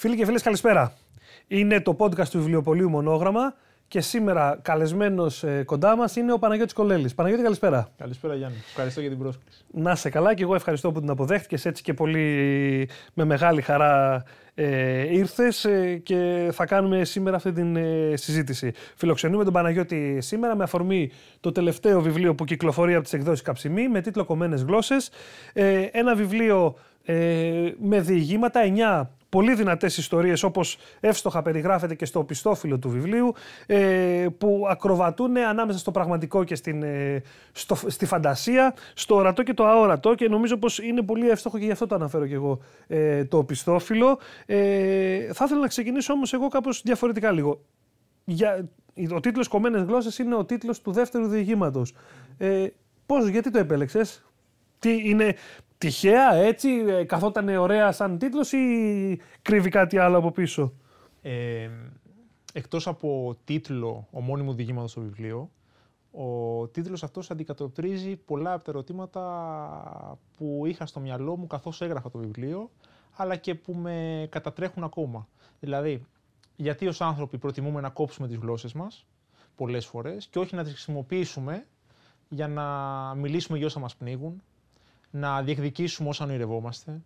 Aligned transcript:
Φίλοι 0.00 0.16
και 0.16 0.24
φίλες 0.24 0.42
καλησπέρα. 0.42 0.92
Είναι 1.46 1.80
το 1.80 1.96
podcast 1.98 2.28
του 2.28 2.38
βιβλιοπολίου 2.38 2.88
Μονόγραμμα 2.90 3.54
και 3.88 4.00
σήμερα 4.00 4.58
καλεσμένος 4.62 5.42
ε, 5.42 5.62
κοντά 5.64 5.96
μας 5.96 6.16
είναι 6.16 6.32
ο 6.32 6.38
Παναγιώτης 6.38 6.72
Κολέλης. 6.74 7.14
Παναγιώτη 7.14 7.42
καλησπέρα. 7.42 7.88
Καλησπέρα 7.98 8.34
Γιάννη. 8.34 8.56
Ευχαριστώ 8.68 9.00
για 9.00 9.10
την 9.10 9.18
πρόσκληση. 9.18 9.64
Να 9.72 9.94
σε 9.94 10.10
καλά 10.10 10.34
και 10.34 10.42
εγώ 10.42 10.54
ευχαριστώ 10.54 10.92
που 10.92 11.00
την 11.00 11.10
αποδέχτηκες 11.10 11.64
έτσι 11.64 11.82
και 11.82 11.94
πολύ 11.94 12.88
με 13.14 13.24
μεγάλη 13.24 13.62
χαρά 13.62 14.24
ε, 14.54 15.14
ήρθες 15.16 15.64
ε, 15.64 15.96
και 15.96 16.48
θα 16.52 16.66
κάνουμε 16.66 17.04
σήμερα 17.04 17.36
αυτή 17.36 17.52
την 17.52 17.76
ε, 17.76 18.16
συζήτηση. 18.16 18.72
Φιλοξενούμε 18.96 19.44
τον 19.44 19.52
Παναγιώτη 19.52 20.20
σήμερα 20.20 20.56
με 20.56 20.64
αφορμή 20.64 21.10
το 21.40 21.52
τελευταίο 21.52 22.00
βιβλίο 22.00 22.34
που 22.34 22.44
κυκλοφορεί 22.44 22.94
από 22.94 23.02
τις 23.02 23.12
εκδόσεις 23.12 23.42
Καψιμή 23.42 23.88
με 23.88 24.00
τίτλο 24.00 24.24
«Κομμένες 24.24 24.62
γλώσσες». 24.62 25.10
Ε, 25.52 25.88
ένα 25.92 26.14
βιβλίο 26.14 26.74
ε, 27.04 27.72
με 27.78 28.00
διηγήματα, 28.00 28.60
9 29.04 29.08
πολύ 29.28 29.54
δυνατές 29.54 29.96
ιστορίες 29.96 30.42
όπως 30.42 30.78
εύστοχα 31.00 31.42
περιγράφεται 31.42 31.94
και 31.94 32.04
στο 32.04 32.24
πιστόφυλλο 32.24 32.78
του 32.78 32.90
βιβλίου 32.90 33.34
ε, 33.66 34.26
που 34.38 34.66
ακροβατούν 34.68 35.36
ανάμεσα 35.36 35.78
στο 35.78 35.90
πραγματικό 35.90 36.44
και 36.44 36.54
στην, 36.54 36.82
ε, 36.82 37.22
στο, 37.52 37.74
στη 37.86 38.06
φαντασία, 38.06 38.74
στο 38.94 39.14
ορατό 39.14 39.42
και 39.42 39.54
το 39.54 39.66
αόρατο 39.66 40.14
και 40.14 40.28
νομίζω 40.28 40.56
πως 40.56 40.78
είναι 40.78 41.02
πολύ 41.02 41.28
εύστοχο 41.28 41.58
και 41.58 41.64
γι' 41.64 41.70
αυτό 41.70 41.86
το 41.86 41.94
αναφέρω 41.94 42.26
και 42.26 42.34
εγώ 42.34 42.60
ε, 42.86 43.24
το 43.24 43.44
πιστόφυλλο. 43.44 44.18
Ε, 44.46 45.32
θα 45.32 45.44
ήθελα 45.44 45.60
να 45.60 45.68
ξεκινήσω 45.68 46.12
όμως 46.12 46.32
εγώ 46.32 46.48
κάπως 46.48 46.82
διαφορετικά 46.84 47.32
λίγο. 47.32 47.60
Για, 48.24 48.68
ο 49.14 49.20
τίτλος 49.20 49.48
«Κομμένες 49.48 49.82
γλώσσες» 49.82 50.18
είναι 50.18 50.34
ο 50.34 50.44
τίτλος 50.44 50.80
του 50.80 50.92
δεύτερου 50.92 51.26
διηγήματος. 51.26 51.94
Ε, 52.38 52.66
πώς, 53.06 53.28
γιατί 53.28 53.50
το 53.50 53.58
επέλεξες, 53.58 54.24
τι 54.78 55.08
είναι, 55.08 55.34
τυχαία 55.78 56.34
έτσι, 56.34 56.68
ε, 56.68 57.04
καθόταν 57.04 57.48
ωραία 57.48 57.92
σαν 57.92 58.18
τίτλος 58.18 58.52
ή 58.52 59.20
κρύβει 59.42 59.68
κάτι 59.68 59.98
άλλο 59.98 60.18
από 60.18 60.30
πίσω; 60.30 60.72
Ε, 61.22 61.70
εκτός 62.52 62.86
από 62.86 63.36
τίτλο 63.44 64.06
ομώνυμου 64.10 64.52
διηγήματος 64.52 64.90
στο 64.90 65.00
βιβλίο, 65.00 65.50
ο 66.10 66.66
τίτλος 66.68 67.02
αυτός 67.02 67.30
αντικατοπτρίζει 67.30 68.16
πολλά 68.16 68.52
από 68.52 68.64
τα 68.64 68.70
ερωτήματα 68.70 70.18
που 70.36 70.62
είχα 70.66 70.86
στο 70.86 71.00
μυαλό 71.00 71.36
μου 71.36 71.46
καθώς 71.46 71.80
έγραφα 71.80 72.10
το 72.10 72.18
βιβλίο, 72.18 72.70
αλλά 73.16 73.36
και 73.36 73.54
που 73.54 73.74
με 73.74 74.26
κατατρέχουν 74.30 74.84
ακόμα. 74.84 75.28
Δηλαδή, 75.60 76.06
γιατί 76.56 76.86
ως 76.86 77.00
άνθρωποι 77.00 77.38
προτιμούμε 77.38 77.80
να 77.80 77.88
κόψουμε 77.88 78.28
τις 78.28 78.36
γλώσσες 78.36 78.72
μας 78.72 79.06
πολλές 79.56 79.86
φορές 79.86 80.26
και 80.26 80.38
όχι 80.38 80.54
να 80.54 80.62
τις 80.62 80.72
χρησιμοποιήσουμε 80.72 81.66
για 82.28 82.48
να 82.48 82.64
μιλήσουμε 83.14 83.58
για 83.58 83.66
όσα 83.66 83.80
μας 83.80 83.96
πνίγουν, 83.96 84.42
να 85.10 85.42
διεκδικήσουμε 85.42 86.08
όσα 86.08 86.24
ονειρευόμαστε, 86.24 87.00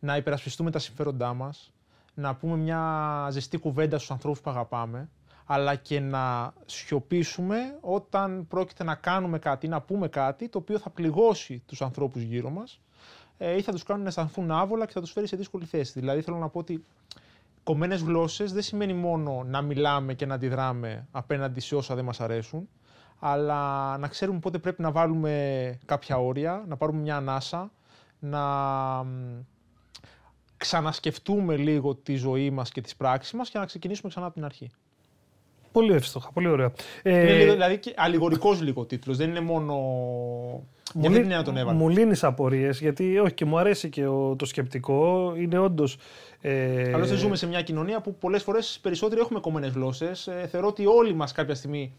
να 0.00 0.16
υπερασπιστούμε 0.16 0.70
τα 0.70 0.78
συμφέροντά 0.78 1.34
μας, 1.34 1.72
να 2.14 2.34
πούμε 2.34 2.56
μια 2.56 3.28
ζεστή 3.30 3.58
κουβέντα 3.58 3.96
στους 3.96 4.10
ανθρώπους 4.10 4.40
που 4.40 4.50
αγαπάμε, 4.50 5.08
αλλά 5.44 5.74
και 5.74 6.00
να 6.00 6.52
σιωπήσουμε 6.66 7.78
όταν 7.80 8.46
πρόκειται 8.48 8.84
να 8.84 8.94
κάνουμε 8.94 9.38
κάτι 9.38 9.66
ή 9.66 9.68
να 9.68 9.80
πούμε 9.80 10.08
κάτι 10.08 10.48
το 10.48 10.58
οποίο 10.58 10.78
θα 10.78 10.90
πληγώσει 10.90 11.62
τους 11.66 11.82
ανθρώπους 11.82 12.22
γύρω 12.22 12.50
μας 12.50 12.80
ε, 13.38 13.56
ή 13.56 13.62
θα 13.62 13.72
τους 13.72 13.82
κάνουν 13.82 14.02
να 14.02 14.08
αισθανθούν 14.08 14.50
άβολα 14.50 14.86
και 14.86 14.92
θα 14.92 15.00
τους 15.00 15.12
φέρει 15.12 15.26
σε 15.26 15.36
δύσκολη 15.36 15.64
θέση. 15.64 15.92
Δηλαδή, 16.00 16.20
θέλω 16.22 16.36
να 16.36 16.48
πω 16.48 16.58
ότι 16.58 16.84
κομμένες 17.62 18.02
γλώσσες 18.02 18.52
δεν 18.52 18.62
σημαίνει 18.62 18.92
μόνο 18.92 19.44
να 19.46 19.62
μιλάμε 19.62 20.14
και 20.14 20.26
να 20.26 20.34
αντιδράμε 20.34 21.06
απέναντι 21.10 21.60
σε 21.60 21.74
όσα 21.74 21.94
δεν 21.94 22.04
μας 22.04 22.20
αρέσουν, 22.20 22.68
αλλά 23.18 23.96
να 23.98 24.08
ξέρουμε 24.08 24.38
πότε 24.38 24.58
πρέπει 24.58 24.82
να 24.82 24.90
βάλουμε 24.90 25.78
κάποια 25.84 26.18
όρια, 26.18 26.64
να 26.68 26.76
πάρουμε 26.76 27.00
μια 27.00 27.16
ανάσα, 27.16 27.70
να 28.18 28.42
ξανασκεφτούμε 30.56 31.56
λίγο 31.56 31.94
τη 31.94 32.14
ζωή 32.14 32.50
μας 32.50 32.70
και 32.70 32.80
τις 32.80 32.96
πράξεις 32.96 33.32
μας 33.32 33.50
και 33.50 33.58
να 33.58 33.64
ξεκινήσουμε 33.64 34.08
ξανά 34.08 34.26
από 34.26 34.34
την 34.34 34.44
αρχή. 34.44 34.70
Πολύ 35.72 35.92
εύστοχα, 35.92 36.30
πολύ 36.32 36.48
ωραία. 36.48 36.72
Είναι 37.02 37.18
ε, 37.18 37.36
λίγο, 37.36 37.52
δηλαδή 37.52 37.78
και 37.78 37.94
αλληγορικός 37.96 38.62
λίγο 38.62 38.84
τίτλος, 38.84 39.16
δεν 39.16 39.28
είναι 39.28 39.40
μόνο... 39.40 39.74
Μου, 40.94 41.10
λύ... 41.10 41.24
να 41.24 41.42
τον 41.42 41.56
έβαλες. 41.56 41.80
μου 41.80 41.88
λύνεις 41.88 42.24
απορίες, 42.24 42.80
γιατί 42.80 43.18
όχι 43.18 43.34
και 43.34 43.44
μου 43.44 43.58
αρέσει 43.58 43.88
και 43.88 44.04
το 44.36 44.44
σκεπτικό. 44.44 45.32
Είναι 45.36 45.58
όντως. 45.58 45.96
Ε... 46.40 46.92
Άλλωστε, 46.94 47.14
ζούμε 47.14 47.36
σε 47.36 47.46
μια 47.46 47.62
κοινωνία 47.62 48.00
που 48.00 48.14
πολλές 48.14 48.42
φορές 48.42 48.78
περισσότεροι 48.82 49.20
έχουμε 49.20 49.40
κομμένες 49.40 49.72
γλώσσες. 49.72 50.26
Ε, 50.26 50.48
θεωρώ 50.50 50.66
ότι 50.66 50.86
όλοι 50.86 51.14
μας 51.14 51.32
κάποια 51.32 51.54
στιγμή 51.54 51.92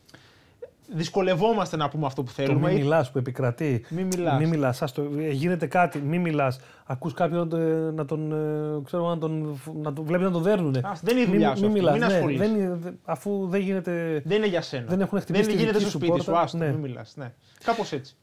δυσκολευόμαστε 0.92 1.78
να 1.78 1.90
πούμε 1.90 2.06
αυτό 2.06 2.24
που 2.24 2.32
θέλουμε. 2.32 2.68
Το 2.68 2.74
μη 2.74 2.82
μιλάς 2.82 3.12
που 3.12 3.18
επικρατεί. 3.18 3.86
Μη 3.90 4.04
μιλάς. 4.04 4.40
Μη 4.40 4.46
μιλάς, 4.46 4.82
ε, 4.82 5.30
γίνεται 5.32 5.66
κάτι, 5.66 6.00
μη 6.00 6.20
μιλάς. 6.20 6.60
Ακούς 6.86 7.14
κάποιον 7.14 7.48
να 7.94 8.06
τον, 8.06 8.32
ε, 8.32 8.82
ξέρω, 8.84 9.08
να 9.10 9.18
τον, 9.18 9.60
να 9.74 9.94
τον 9.94 10.06
βλέπεις 10.06 10.26
να 10.26 10.32
τον 10.32 10.42
δέρνουν. 10.42 10.72
δεν 11.02 11.18
είναι 11.18 11.22
η 11.22 11.26
δουλειά 11.26 11.56
σου. 11.56 11.66
Μη, 11.66 11.72
μιλάς, 11.72 12.24
μην 12.24 12.38
ναι, 12.38 12.76
δεν, 12.76 13.00
αφού 13.04 13.48
δεν 13.48 13.62
γίνεται. 13.62 14.22
Δεν 14.26 14.38
είναι 14.38 14.48
για 14.48 14.62
σένα. 14.62 14.86
Δεν 14.88 15.02
έχουν 15.02 15.20
χτυπήσει 15.20 15.46
Δεν 15.46 15.56
γίνεται 15.56 15.80
στο 15.80 15.90
σπίτι 15.90 16.22
σου. 16.22 16.38
Άστο, 16.38 16.58
ναι. 16.58 16.68
μην 16.68 16.80
μιλάς. 16.80 17.14
Ναι. 17.16 17.34
Κάπως 17.64 17.92
έτσι. 17.92 18.16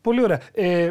Πολύ 0.00 0.22
ωραία. 0.22 0.40
Ε, 0.52 0.88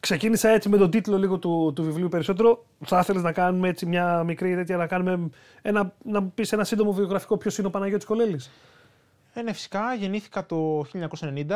ξεκίνησα 0.00 0.48
έτσι 0.48 0.68
με 0.68 0.76
τον 0.76 0.90
τίτλο 0.90 1.18
λίγο 1.18 1.38
του, 1.38 1.72
του 1.74 1.82
βιβλίου 1.82 2.08
περισσότερο. 2.08 2.66
Θα 2.84 2.98
ήθελες 2.98 3.22
να 3.22 3.32
κάνουμε 3.32 3.68
έτσι 3.68 3.86
μια 3.86 4.22
μικρή 4.22 4.54
τέτοια, 4.54 4.76
να, 4.76 4.86
κάνουμε 4.86 5.28
ένα, 5.62 5.94
να 6.04 6.22
πεις 6.22 6.52
ένα 6.52 6.64
σύντομο 6.64 6.92
βιογραφικό 6.92 7.36
ποιος 7.36 7.58
είναι 7.58 7.66
ο 7.66 7.70
Παναγιώτης 7.70 8.06
Κολέλης; 8.06 8.50
Ε, 9.36 9.42
ναι, 9.42 9.52
φυσικά 9.52 9.94
γεννήθηκα 9.94 10.46
το 10.46 10.80
1990 10.80 11.50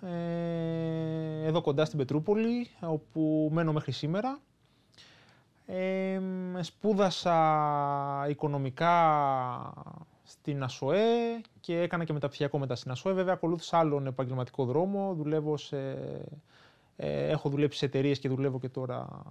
ε, 0.00 1.46
εδώ 1.46 1.60
κοντά 1.60 1.84
στην 1.84 1.98
Πετρούπολη, 1.98 2.70
όπου 2.80 3.50
μένω 3.52 3.72
μέχρι 3.72 3.92
σήμερα. 3.92 4.38
Ε, 5.66 6.20
σπούδασα 6.60 8.26
οικονομικά 8.28 8.94
στην 10.22 10.62
ΑΣΟΕ 10.62 11.40
και 11.60 11.80
έκανα 11.80 12.04
και 12.04 12.12
μεταπτυχιακό 12.12 12.58
μετά 12.58 12.74
στην 12.74 12.90
ΑΣΟΕ. 12.90 13.12
Βέβαια, 13.12 13.32
ακολούθησα 13.32 13.78
άλλον 13.78 14.06
επαγγελματικό 14.06 14.64
δρόμο. 14.64 15.14
Δουλεύω 15.14 15.56
σε, 15.56 15.78
ε, 16.96 17.28
έχω 17.28 17.48
δουλέψει 17.48 17.78
σε 17.78 17.84
εταιρείες 17.84 18.18
και 18.18 18.28
δουλεύω 18.28 18.58
και 18.58 18.68
τώρα 18.68 19.22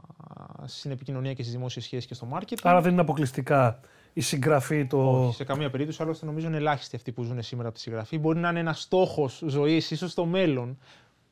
στην 0.66 0.92
επικοινωνία 0.92 1.34
και 1.34 1.42
στις 1.42 1.56
δημόσιες 1.56 1.86
σχέσεις 1.86 2.06
και 2.06 2.14
στο 2.14 2.28
marketing. 2.34 2.60
Άρα 2.64 2.82
δεν 2.82 2.92
είναι 2.92 3.02
αποκλειστικά 3.02 3.80
η 4.18 4.22
συγγραφή 4.22 4.86
το. 4.86 5.26
Όχι, 5.26 5.36
σε 5.36 5.44
καμία 5.44 5.70
περίπτωση. 5.70 6.02
Άλλωστε, 6.02 6.26
νομίζω 6.26 6.48
είναι 6.48 6.58
ελάχιστοι 6.58 6.96
αυτοί 6.96 7.12
που 7.12 7.24
ζουν 7.24 7.44
σήμερα 7.44 7.68
από 7.68 7.78
τη 7.78 7.84
συγγραφή. 7.84 8.20
Μπορεί 8.20 8.40
να 8.40 8.50
είναι 8.50 8.60
ένας 8.60 8.82
στόχος 8.82 9.44
ζωής, 9.48 9.92
ίσως 9.92 10.12
στο 10.12 10.26
μέλλον. 10.26 10.78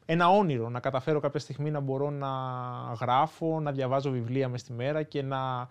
Ένα 0.06 0.30
όνειρο 0.30 0.70
να 0.70 0.80
καταφέρω 0.80 1.20
κάποια 1.20 1.40
στιγμή 1.40 1.72
να 1.72 1.80
μπορώ 1.80 2.10
να 2.10 2.30
γράφω, 3.00 3.60
να 3.60 3.72
διαβάζω 3.72 4.12
βιβλία 4.12 4.50
μες 4.50 4.62
στη 4.62 4.74
μέρα 4.74 5.04
και 5.04 5.22
να 5.22 5.68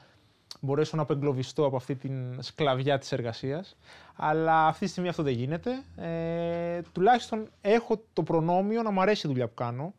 μπορέσω 0.60 0.96
να 0.96 1.02
απεγκλωβιστώ 1.02 1.64
από 1.64 1.76
αυτή 1.76 1.94
την 1.96 2.42
σκλαβιά 2.42 2.98
της 2.98 3.12
εργασίας. 3.12 3.76
Αλλά 4.16 4.66
αυτή 4.66 4.84
τη 4.84 4.90
στιγμή 4.90 5.08
αυτό 5.08 5.22
δεν 5.22 5.32
γίνεται. 5.32 5.82
Ε, 5.96 6.80
τουλάχιστον 6.92 7.48
έχω 7.60 8.02
το 8.12 8.22
προνόμιο 8.22 8.82
να 8.82 8.90
μου 8.90 9.00
αρέσει 9.00 9.26
η 9.26 9.30
δουλειά 9.30 9.46
που 9.46 9.54
κάνω, 9.54 9.94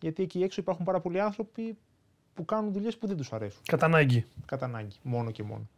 γιατί 0.00 0.22
εκεί 0.22 0.42
έξω 0.42 0.60
υπάρχουν 0.60 0.84
πάρα 0.84 1.00
πολλοί 1.00 1.20
άνθρωποι 1.20 1.76
που 2.34 2.44
κάνουν 2.44 2.72
δουλειές 2.72 2.96
που 2.96 3.06
δεν 3.06 3.16
τους 3.16 3.32
αρέσουν. 3.32 3.60
Κατά 3.66 3.86
ανάγκη. 3.86 4.24
Κατά 4.46 4.64
ανάγκη, 4.64 4.96
μόνο 5.02 5.30
και 5.30 5.42
μόνο 5.42 5.68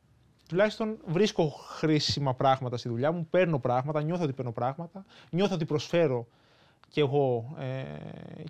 τουλάχιστον 0.51 0.99
βρίσκω 1.07 1.49
χρήσιμα 1.49 2.35
πράγματα 2.35 2.77
στη 2.77 2.89
δουλειά 2.89 3.13
μου, 3.13 3.27
παίρνω 3.31 3.59
πράγματα, 3.59 4.03
νιώθω 4.03 4.25
ότι 4.25 4.33
παίρνω 4.33 4.53
πράγματα, 4.53 5.05
νιώθω 5.31 5.55
ότι 5.55 5.65
προσφέρω 5.65 6.27
και 6.89 7.01
εγώ 7.01 7.55
ε, 7.59 7.83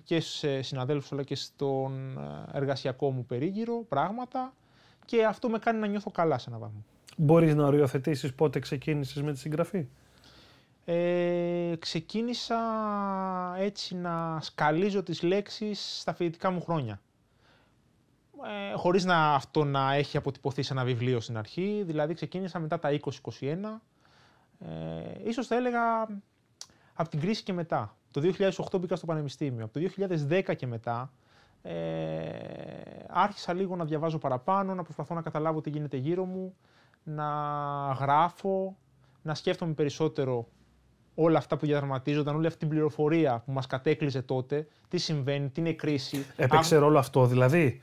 και 0.04 0.20
σε 0.20 0.62
συναδέλφους 0.62 1.12
αλλά 1.12 1.22
και 1.22 1.34
στον 1.34 2.18
ε, 2.18 2.58
εργασιακό 2.58 3.10
μου 3.10 3.24
περίγυρο 3.24 3.84
πράγματα 3.88 4.52
και 5.04 5.24
αυτό 5.24 5.48
με 5.48 5.58
κάνει 5.58 5.78
να 5.78 5.86
νιώθω 5.86 6.10
καλά 6.10 6.38
σε 6.38 6.48
έναν 6.48 6.60
βαθμό. 6.60 6.84
Μπορείς 7.16 7.54
να 7.54 7.66
οριοθετήσεις 7.66 8.34
πότε 8.34 8.58
ξεκίνησες 8.58 9.22
με 9.22 9.32
τη 9.32 9.38
συγγραφή; 9.38 9.86
Ε, 10.84 11.74
ξεκίνησα 11.78 12.58
έτσι 13.58 13.96
να 13.96 14.38
σκαλίζω 14.41 15.03
τις 15.03 15.22
λέξεις 15.22 15.98
στα 16.00 16.14
φοιτητικά 16.14 16.50
μου 16.50 16.60
χρόνια 16.60 17.00
ε, 18.47 18.77
χωρίς 18.77 19.04
να 19.04 19.34
αυτό 19.34 19.65
να 19.65 19.95
έχει 19.95 20.16
αποτυπωθεί 20.16 20.63
σε 20.63 20.72
ένα 20.72 20.84
βιβλίο 20.84 21.21
στην 21.21 21.37
αρχή. 21.37 21.83
Δηλαδή 21.87 22.15
ξεκίνησα 22.15 22.59
μετά 22.59 22.78
τα 22.78 22.98
20-21. 23.01 23.10
Ε, 24.59 25.28
ίσως 25.28 25.47
θα 25.47 25.57
έλεγα 25.57 26.09
από 26.95 27.09
την 27.09 27.21
κρίση 27.21 27.42
και 27.42 27.53
μετά. 27.53 27.97
Το 28.10 28.21
2008 28.72 28.81
μπήκα 28.81 28.97
στο 28.97 29.07
πανεπιστήμιο. 29.07 29.65
Από 29.65 29.81
το 29.81 29.91
2010 30.28 30.57
και 30.57 30.66
μετά 30.66 31.13
ε, 31.63 31.75
άρχισα 33.09 33.53
λίγο 33.53 33.77
να 33.77 33.84
διαβάζω 33.84 34.19
παραπάνω, 34.19 34.75
να 34.75 34.83
προσπαθώ 34.83 35.15
να 35.15 35.22
καταλάβω 35.22 35.60
τι 35.60 35.71
γίνεται 35.71 35.97
γύρω 35.97 36.25
μου, 36.25 36.57
να 37.03 37.27
γράφω, 38.01 38.77
να 39.22 39.34
σκέφτομαι 39.34 39.72
περισσότερο 39.72 40.48
όλα 41.15 41.39
αυτά 41.39 41.57
που 41.57 41.66
διαδραματίζονταν, 41.66 42.34
όλη 42.34 42.47
αυτή 42.47 42.59
την 42.59 42.69
πληροφορία 42.69 43.42
που 43.47 43.53
μας 43.53 43.66
κατέκλυζε 43.66 44.22
τότε, 44.22 44.66
τι 44.89 44.98
συμβαίνει, 44.98 45.48
τι 45.48 45.60
είναι 45.60 45.72
κρίση. 45.72 46.27
Έπαιξε 46.37 46.77
ρόλο 46.77 46.98
αυτό 46.98 47.27
δηλαδή; 47.27 47.65
ε, 47.65 47.81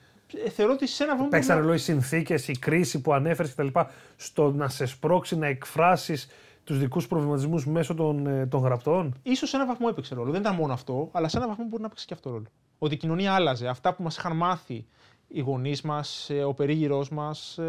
θεωρώ 0.49 0.73
ότι 0.73 0.87
σε 0.87 1.03
ένα 1.03 1.15
βαθμό. 1.15 1.29
Παίξαν 1.29 1.57
ρόλο 1.57 1.73
οι 1.73 1.77
συνθήκες, 1.77 2.47
η 2.47 2.51
κρίση 2.59 3.01
που 3.01 3.13
ανέφερες 3.13 3.53
κτλ. 3.53 3.67
στο 4.15 4.51
να 4.51 4.67
σε 4.67 4.85
σπρώξει 4.85 5.37
να 5.37 5.47
εκφράσεις 5.47 6.27
τους 6.63 6.79
δικούς 6.79 7.07
προβληματισμούς 7.07 7.65
μέσω 7.65 7.93
των, 7.93 8.27
ε, 8.27 8.45
των 8.45 8.61
γραπτών. 8.61 9.21
σω 9.35 9.45
σε 9.45 9.55
ένα 9.55 9.65
βαθμό 9.65 9.87
έπαιξε 9.89 10.15
ρόλο. 10.15 10.31
Δεν 10.31 10.41
ήταν 10.41 10.55
μόνο 10.55 10.73
αυτό, 10.73 11.09
αλλά 11.11 11.27
σε 11.27 11.37
ένα 11.37 11.47
βαθμό 11.47 11.65
μπορεί 11.65 11.81
να 11.81 11.89
παίξει 11.89 12.05
και 12.05 12.13
αυτό 12.13 12.29
ρόλο. 12.29 12.45
Ότι 12.77 12.93
η 12.93 12.97
κοινωνία 12.97 13.33
άλλαζε. 13.33 13.67
Αυτά 13.67 13.93
που 13.93 14.03
μας 14.03 14.17
είχαν 14.17 14.35
μάθει 14.35 14.85
οι 15.27 15.39
γονείς 15.39 15.81
μας, 15.81 16.29
ε, 16.29 16.43
ο 16.43 16.53
περίγυρός 16.53 17.09
μας, 17.09 17.59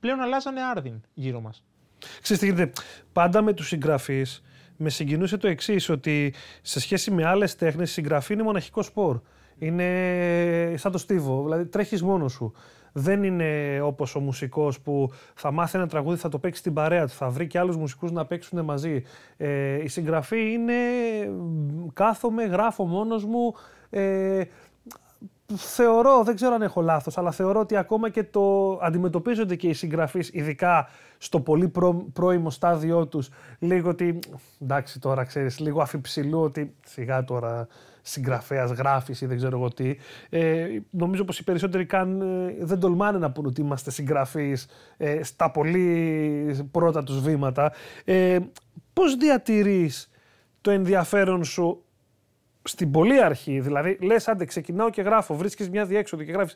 πλέον 0.00 0.20
αλλάζανε 0.20 0.60
άρδιν 0.62 1.00
γύρω 1.14 1.40
μας. 1.40 1.64
Ξέρετε, 2.22 2.46
τι 2.46 2.52
γίνεται. 2.52 2.72
Πάντα 3.12 3.42
με 3.42 3.52
τους 3.52 3.66
συγγραφείς 3.66 4.42
με 4.76 4.90
συγκινούσε 4.90 5.36
το 5.36 5.48
εξής, 5.48 5.88
ότι 5.88 6.34
σε 6.62 6.80
σχέση 6.80 7.10
με 7.10 7.24
άλλες 7.24 7.56
τέχνες, 7.56 7.90
η 7.90 7.92
συγγραφή 7.92 8.32
είναι 8.32 8.42
μοναχικό 8.42 8.82
σπορ. 8.82 9.20
Είναι 9.62 10.74
σαν 10.76 10.92
το 10.92 10.98
στίβο, 10.98 11.42
δηλαδή 11.42 11.66
τρέχεις 11.66 12.02
μόνος 12.02 12.32
σου. 12.32 12.52
Δεν 12.92 13.22
είναι 13.22 13.80
όπως 13.82 14.14
ο 14.14 14.20
μουσικός 14.20 14.80
που 14.80 15.10
θα 15.34 15.50
μάθει 15.52 15.78
ένα 15.78 15.86
τραγούδι, 15.86 16.16
θα 16.16 16.28
το 16.28 16.38
παίξει 16.38 16.60
στην 16.60 16.72
παρέα 16.72 17.06
του, 17.06 17.12
θα 17.12 17.28
βρει 17.28 17.46
και 17.46 17.58
άλλους 17.58 17.76
μουσικούς 17.76 18.10
να 18.10 18.26
παίξουν 18.26 18.64
μαζί. 18.64 19.02
Ε, 19.36 19.82
η 19.82 19.88
συγγραφή 19.88 20.52
είναι 20.52 20.74
κάθομαι, 21.92 22.44
γράφω 22.44 22.84
μόνος 22.84 23.24
μου. 23.24 23.54
Ε, 23.90 24.42
θεωρώ, 25.56 26.22
δεν 26.24 26.34
ξέρω 26.34 26.54
αν 26.54 26.62
έχω 26.62 26.80
λάθος, 26.80 27.18
αλλά 27.18 27.30
θεωρώ 27.30 27.60
ότι 27.60 27.76
ακόμα 27.76 28.08
και 28.08 28.24
το 28.24 28.72
αντιμετωπίζονται 28.82 29.56
και 29.56 29.68
οι 29.68 29.72
συγγραφείς, 29.72 30.30
ειδικά 30.32 30.88
στο 31.18 31.40
πολύ 31.40 31.68
προ, 31.68 32.06
πρώιμο 32.12 32.50
στάδιο 32.50 33.06
τους, 33.06 33.30
λίγο 33.58 33.88
ότι. 33.88 34.18
Εντάξει, 34.60 35.00
τώρα 35.00 35.24
ξέρεις, 35.24 35.58
λίγο 35.58 35.80
αφιψηλού 35.80 36.40
ότι 36.40 36.74
σιγά 36.86 37.24
τώρα 37.24 37.66
συγγραφέας, 38.02 38.70
γράφει 38.70 39.14
ή 39.20 39.26
δεν 39.26 39.36
ξέρω 39.36 39.58
εγώ 39.58 39.68
τι. 39.68 39.96
Ε, 40.30 40.66
νομίζω 40.90 41.24
πως 41.24 41.38
οι 41.38 41.44
περισσότεροι 41.44 41.86
καν 41.86 42.20
ε, 42.20 42.64
δεν 42.64 42.80
τολμάνε 42.80 43.18
να 43.18 43.30
πούν 43.30 43.46
ότι 43.46 43.60
είμαστε 43.60 43.90
συγγραφείς 43.90 44.66
ε, 44.96 45.22
στα 45.22 45.50
πολύ 45.50 46.66
πρώτα 46.70 47.02
τους 47.02 47.20
βήματα. 47.20 47.72
Ε, 48.04 48.38
Πώς 48.92 49.16
διατηρείς 49.16 50.10
το 50.60 50.70
ενδιαφέρον 50.70 51.44
σου 51.44 51.84
στην 52.62 52.90
πολύ 52.90 53.22
αρχή, 53.22 53.60
δηλαδή 53.60 53.98
λες, 54.00 54.28
άντε 54.28 54.44
ξεκινάω 54.44 54.90
και 54.90 55.02
γράφω, 55.02 55.34
βρίσκεις 55.34 55.70
μια 55.70 55.84
διέξοδο 55.84 56.22
και 56.22 56.32
γράφεις. 56.32 56.54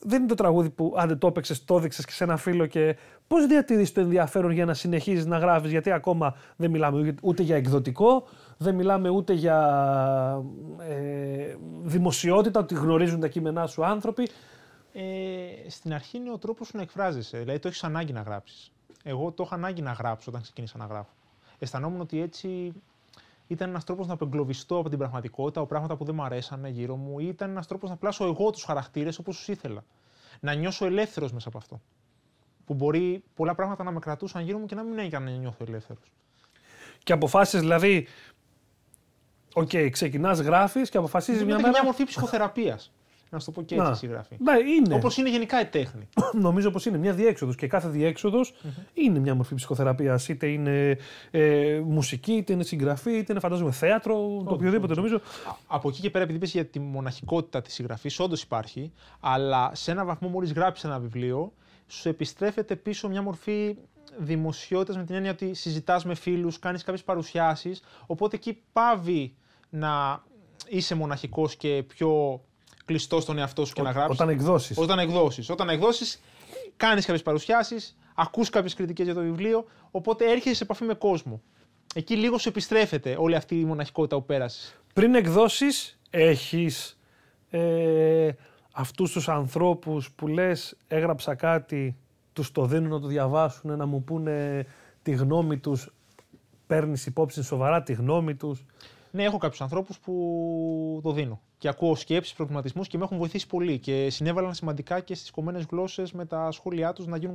Δεν 0.00 0.18
είναι 0.18 0.28
το 0.28 0.34
τραγούδι 0.34 0.70
που 0.70 0.94
άντε 0.96 1.16
το 1.16 1.26
έπαιξες, 1.26 1.64
το 1.64 1.76
έδειξες 1.76 2.04
και 2.04 2.12
σε 2.12 2.24
ένα 2.24 2.36
φίλο 2.36 2.66
και 2.66 2.96
πώς 3.26 3.46
διατηρείς 3.46 3.92
το 3.92 4.00
ενδιαφέρον 4.00 4.50
για 4.50 4.64
να 4.64 4.74
συνεχίζεις 4.74 5.26
να 5.26 5.38
γράφεις, 5.38 5.70
γιατί 5.70 5.90
ακόμα 5.90 6.36
δεν 6.56 6.70
μιλάμε 6.70 7.14
ούτε 7.22 7.42
για 7.42 7.56
εκδοτικό, 7.56 8.28
δεν 8.58 8.74
μιλάμε 8.74 9.08
ούτε 9.08 9.32
για 9.32 10.44
ε, 10.78 11.56
δημοσιότητα, 11.82 12.60
ότι 12.60 12.74
γνωρίζουν 12.74 13.20
τα 13.20 13.28
κείμενά 13.28 13.66
σου 13.66 13.84
άνθρωποι. 13.84 14.28
Ε, 14.92 15.70
στην 15.70 15.94
αρχή 15.94 16.16
είναι 16.16 16.30
ο 16.30 16.38
τρόπος 16.38 16.72
να 16.72 16.82
εκφράζεσαι, 16.82 17.38
δηλαδή 17.38 17.58
το 17.58 17.68
έχεις 17.68 17.84
ανάγκη 17.84 18.12
να 18.12 18.20
γράψεις. 18.20 18.72
Εγώ 19.04 19.32
το 19.32 19.42
είχα 19.42 19.54
ανάγκη 19.54 19.82
να 19.82 19.92
γράψω 19.92 20.30
όταν 20.30 20.42
ξεκίνησα 20.42 20.78
να 20.78 20.84
γράφω. 20.84 21.12
Αισθανόμουν 21.58 22.00
ότι 22.00 22.20
έτσι 22.20 22.72
ήταν 23.46 23.68
ένας 23.68 23.84
τρόπος 23.84 24.06
να 24.06 24.12
απεγκλωβιστώ 24.12 24.78
από 24.78 24.88
την 24.88 24.98
πραγματικότητα, 24.98 25.60
από 25.60 25.68
πράγματα 25.68 25.96
που 25.96 26.04
δεν 26.04 26.14
μου 26.14 26.22
αρέσανε 26.22 26.68
γύρω 26.68 26.96
μου, 26.96 27.18
ή 27.18 27.26
ήταν 27.28 27.50
ένας 27.50 27.66
τρόπος 27.66 27.90
να 27.90 27.96
πλάσω 27.96 28.24
εγώ 28.24 28.50
τους 28.50 28.64
χαρακτήρες 28.64 29.18
όπως 29.18 29.36
τους 29.36 29.48
ήθελα. 29.48 29.84
Να 30.40 30.54
νιώσω 30.54 30.86
ελεύθερος 30.86 31.32
μέσα 31.32 31.48
από 31.48 31.58
αυτό. 31.58 31.80
Που 32.64 32.74
μπορεί 32.74 33.22
πολλά 33.34 33.54
πράγματα 33.54 33.84
να 33.84 33.90
με 33.90 33.98
κρατούσαν 33.98 34.42
γύρω 34.42 34.58
μου 34.58 34.66
και 34.66 34.74
να 34.74 34.82
μην 34.82 34.98
έκαναν 34.98 35.32
να 35.32 35.38
νιώθω 35.38 35.64
ελεύθερος. 35.68 36.12
Και 37.02 37.12
αποφάσεις 37.12 37.60
δηλαδή. 37.60 38.06
OK, 39.58 39.68
okay, 39.72 39.88
ξεκινάς, 39.92 40.40
γράφεις 40.40 40.90
και 40.90 40.98
αποφασίζεις 40.98 41.44
μια 41.44 41.54
μέρα. 41.54 41.68
Είναι 41.68 41.70
μια 41.70 41.84
μορφή 41.84 42.04
ψυχοθεραπείας. 42.04 42.92
Να 43.30 43.38
σου 43.38 43.44
το 43.44 43.50
πω 43.50 43.62
και 43.62 43.74
έτσι 43.74 43.90
η 43.90 43.94
συγγραφή. 43.94 44.36
Ναι, 44.38 44.52
είναι. 44.58 44.94
Όπως 44.94 45.16
είναι 45.16 45.30
γενικά 45.30 45.60
η 45.60 45.66
τέχνη. 45.66 46.08
Νομίζω 46.46 46.70
πως 46.70 46.86
είναι 46.86 46.98
μια 46.98 47.12
διέξοδος 47.12 47.56
και 47.56 47.66
κάθε 47.66 47.88
διέξοδος 47.88 48.54
είναι 48.94 49.18
μια 49.18 49.34
μορφή 49.34 49.54
ψυχοθεραπείας. 49.54 50.28
Είτε 50.28 50.46
είναι 50.46 50.98
ε, 51.30 51.80
μουσική, 51.84 52.32
είτε 52.32 52.52
είναι 52.52 52.62
συγγραφή, 52.62 53.10
είτε 53.10 53.26
είναι 53.32 53.40
φαντάζομαι 53.40 53.70
θέατρο, 53.70 54.42
το 54.44 54.54
οποιοδήποτε 54.54 54.94
νομίζω. 54.94 55.20
Από 55.66 55.88
εκεί 55.88 56.00
και 56.00 56.10
πέρα, 56.10 56.24
επειδή 56.24 56.46
για 56.46 56.64
τη 56.64 56.78
μοναχικότητα 56.78 57.62
της 57.62 57.74
συγγραφής, 57.74 58.20
όντως 58.20 58.42
υπάρχει, 58.42 58.92
αλλά 59.20 59.70
σε 59.74 59.90
ένα 59.90 60.04
βαθμό 60.04 60.28
μόλις 60.28 60.52
γράψεις 60.52 60.84
ένα 60.84 60.98
βιβλίο, 60.98 61.52
σου 61.86 62.08
επιστρέφεται 62.08 62.76
πίσω 62.76 63.08
μια 63.08 63.22
μορφή 63.22 63.76
δημοσιότητας 64.18 64.96
με 64.96 65.04
την 65.04 65.14
έννοια 65.14 65.30
ότι 65.30 65.54
συζητάς 65.54 66.04
με 66.04 66.14
φίλους, 66.14 66.58
κάνεις 66.58 66.84
κάποιες 66.84 67.04
παρουσιάσεις. 67.04 67.82
Οπότε 68.06 68.36
εκεί 68.36 68.62
παύει 68.72 69.34
να 69.70 70.22
είσαι 70.68 70.94
μοναχικός 70.94 71.56
και 71.56 71.84
πιο 71.86 72.40
κλειστός 72.84 73.22
στον 73.22 73.38
εαυτό 73.38 73.64
σου 73.64 73.72
και 73.72 73.82
να 73.82 73.90
γράψεις. 73.90 74.20
Όταν 74.20 74.28
εκδώσεις. 74.28 74.78
Όταν 74.78 74.98
εκδώσεις. 74.98 75.50
Όταν 75.50 75.68
εκδώσεις, 75.68 76.20
κάνεις 76.76 77.04
κάποιες 77.04 77.22
παρουσιάσεις, 77.22 77.96
ακούς 78.14 78.50
κάποιες 78.50 78.74
κριτικές 78.74 79.04
για 79.06 79.14
το 79.14 79.20
βιβλίο, 79.20 79.64
οπότε 79.90 80.30
έρχεσαι 80.30 80.54
σε 80.54 80.64
επαφή 80.64 80.84
με 80.84 80.94
κόσμο. 80.94 81.42
Εκεί 81.94 82.16
λίγο 82.16 82.38
σου 82.38 82.48
επιστρέφεται 82.48 83.16
όλη 83.18 83.34
αυτή 83.34 83.60
η 83.60 83.64
μοναχικότητα 83.64 84.16
που 84.16 84.24
πέρασες. 84.24 84.76
Πριν 84.94 85.14
εκδώσεις, 85.14 85.98
έχεις 86.10 86.98
ε, 87.50 88.30
αυτούς 88.72 89.12
τους 89.12 89.28
ανθρώπους 89.28 90.10
που 90.10 90.26
λες, 90.28 90.76
έγραψα 90.88 91.34
κάτι, 91.34 91.96
τους 92.32 92.52
το 92.52 92.66
δίνουν 92.66 92.90
να 92.90 93.00
το 93.00 93.06
διαβάσουν, 93.06 93.76
να 93.76 93.86
μου 93.86 94.04
πούνε 94.04 94.66
τη 95.02 95.10
γνώμη 95.10 95.58
τους. 95.58 95.92
Παίρνεις 96.66 97.06
υπόψη 97.06 97.42
σοβαρά 97.42 97.82
τη 97.82 97.92
γνώμη 97.92 98.34
τους. 98.34 98.64
Ναι, 99.10 99.22
έχω 99.22 99.38
κάποιους 99.38 99.60
ανθρώπους 99.60 99.98
που 99.98 101.00
το 101.02 101.12
δίνω. 101.12 101.40
Και 101.58 101.68
ακούω 101.68 101.94
σκέψεις, 101.94 102.34
προβληματισμούς 102.34 102.88
και 102.88 102.98
με 102.98 103.04
έχουν 103.04 103.18
βοηθήσει 103.18 103.46
πολύ. 103.46 103.78
Και 103.78 104.10
συνέβαλαν 104.10 104.54
σημαντικά 104.54 105.00
και 105.00 105.14
στις 105.14 105.30
κομμένες 105.30 105.66
γλώσσες 105.70 106.12
με 106.12 106.24
τα 106.24 106.50
σχόλιά 106.50 106.92
τους 106.92 107.06
να 107.06 107.16
γίνουν 107.16 107.34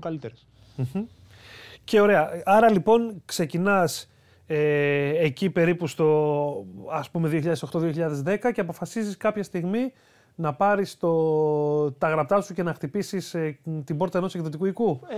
Και 1.84 2.02
ωραία. 2.02 2.42
Άρα 2.46 2.72
λοιπόν 2.72 3.22
ξεκινάς 3.25 4.08
ε, 4.48 5.10
εκεί 5.18 5.50
περίπου 5.50 5.88
στο 5.88 6.66
ας 6.92 7.10
πούμε 7.10 7.54
2008-2010 7.72 8.38
και 8.54 8.62
αποφασίζεις 8.62 9.18
κάποια 9.18 9.44
στιγμή 9.44 9.94
να 10.35 10.53
πάρεις 10.53 10.97
το, 10.97 11.91
τα 11.91 12.09
γραπτά 12.09 12.41
σου 12.41 12.53
και 12.53 12.63
να 12.63 12.74
χτυπήσεις 12.74 13.33
ε, 13.33 13.59
την 13.83 13.97
πόρτα 13.97 14.18
ενός 14.18 14.35
εκδοτικού 14.35 14.65
οικού; 14.65 15.00
Ε, 15.07 15.15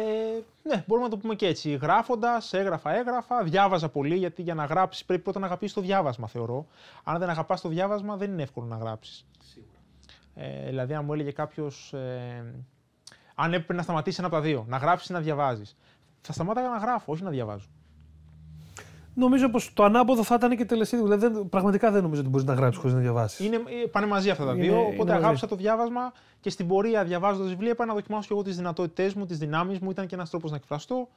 ναι, 0.64 0.84
μπορούμε 0.88 1.08
να 1.08 1.14
το 1.14 1.18
πούμε 1.18 1.36
και 1.36 1.48
έτσι. 1.48 1.72
Γράφοντας, 1.72 2.54
έγραφα, 2.54 2.96
έγραφα, 2.96 3.44
διάβαζα 3.44 3.90
πολύ, 3.90 4.16
γιατί 4.16 4.42
για 4.42 4.54
να 4.54 4.66
γράψεις 4.66 5.06
πρέπει 5.06 5.22
πρώτα 5.22 5.40
να 5.40 5.46
αγαπήσεις 5.46 5.74
το 5.74 5.82
διάβασμα, 5.82 6.28
θεωρώ. 6.28 6.66
Αν 7.04 7.20
δεν 7.20 7.30
αγαπάς 7.30 7.62
το 7.62 7.70
διάβασμα, 7.70 8.16
δεν 8.16 8.32
είναι 8.32 8.42
εύκολο 8.42 8.66
να 8.66 8.78
γράψεις. 8.78 9.26
Σίγουρα. 9.44 9.80
Ε, 10.36 10.66
δηλαδή, 10.66 10.94
αν 10.94 11.06
μου 11.06 11.14
έλεγε 11.14 11.32
κάποιος. 11.32 11.94
Ε, 11.94 12.44
αν 13.36 13.54
έπρεπε 13.54 13.74
να 13.74 13.82
σταματήσει 13.82 14.16
ένα 14.20 14.28
από 14.28 14.36
τα 14.36 14.42
δύο, 14.42 14.66
να 14.68 14.78
γράψεις 14.78 15.10
ή 15.10 15.14
να 15.14 15.20
διαβάζεις. 15.20 15.78
Θα 16.22 16.34
σταμάταγα 16.34 16.70
να 16.70 16.78
γράφω, 16.78 17.12
όχι 17.12 17.24
να 17.24 17.30
διαβάζω. 17.30 17.68
Νομίζω 19.18 19.50
πως 19.50 19.74
το 19.74 19.84
ανάποδο 19.84 20.24
θα 20.24 20.36
ήταν 20.36 20.58
και 20.58 20.66
τελεσίδι. 20.66 21.04
Δηλαδή, 21.04 21.28
δεν, 21.28 21.50
πραγματικά 21.50 21.92
δεν 21.92 22.02
νομίζω 22.02 22.22
ότι 22.22 22.30
μπορείς 22.30 22.46
να 22.46 22.54
γράψεις 22.54 22.82
χωρίς 22.82 22.96
να 22.96 23.02
διαβάσεις. 23.02 23.46
Είναι, 23.46 23.56
ε, 23.56 23.88
πάνε 23.92 24.06
μαζί 24.06 24.30
αυτά 24.30 24.46
τα 24.46 24.54
δύο. 24.54 24.64
Είναι, 24.64 24.82
οπότε 24.82 25.02
είναι 25.02 25.14
αγάπησα 25.14 25.48
το 25.48 25.56
διάβασμα 25.56 26.14
και 26.40 26.50
στην 26.50 26.68
πορεία 26.68 27.04
διαβάζοντας 27.04 27.50
βιβλία 27.50 27.72
είπα 27.72 27.86
να 27.86 27.94
δοκιμάσω 27.94 28.28
και 28.28 28.34
εγώ 28.34 28.44
τις 28.44 28.56
δυνατότητές 28.56 29.14
μου, 29.14 29.26
τις 29.26 29.38
δυνάμεις 29.38 29.80
μου. 29.80 29.90
Ήταν 29.90 30.08
και 30.08 30.16
ένας 30.16 30.30
τρόπος 30.30 30.52
να 30.52 30.58
εκφραστώ. 30.58 31.08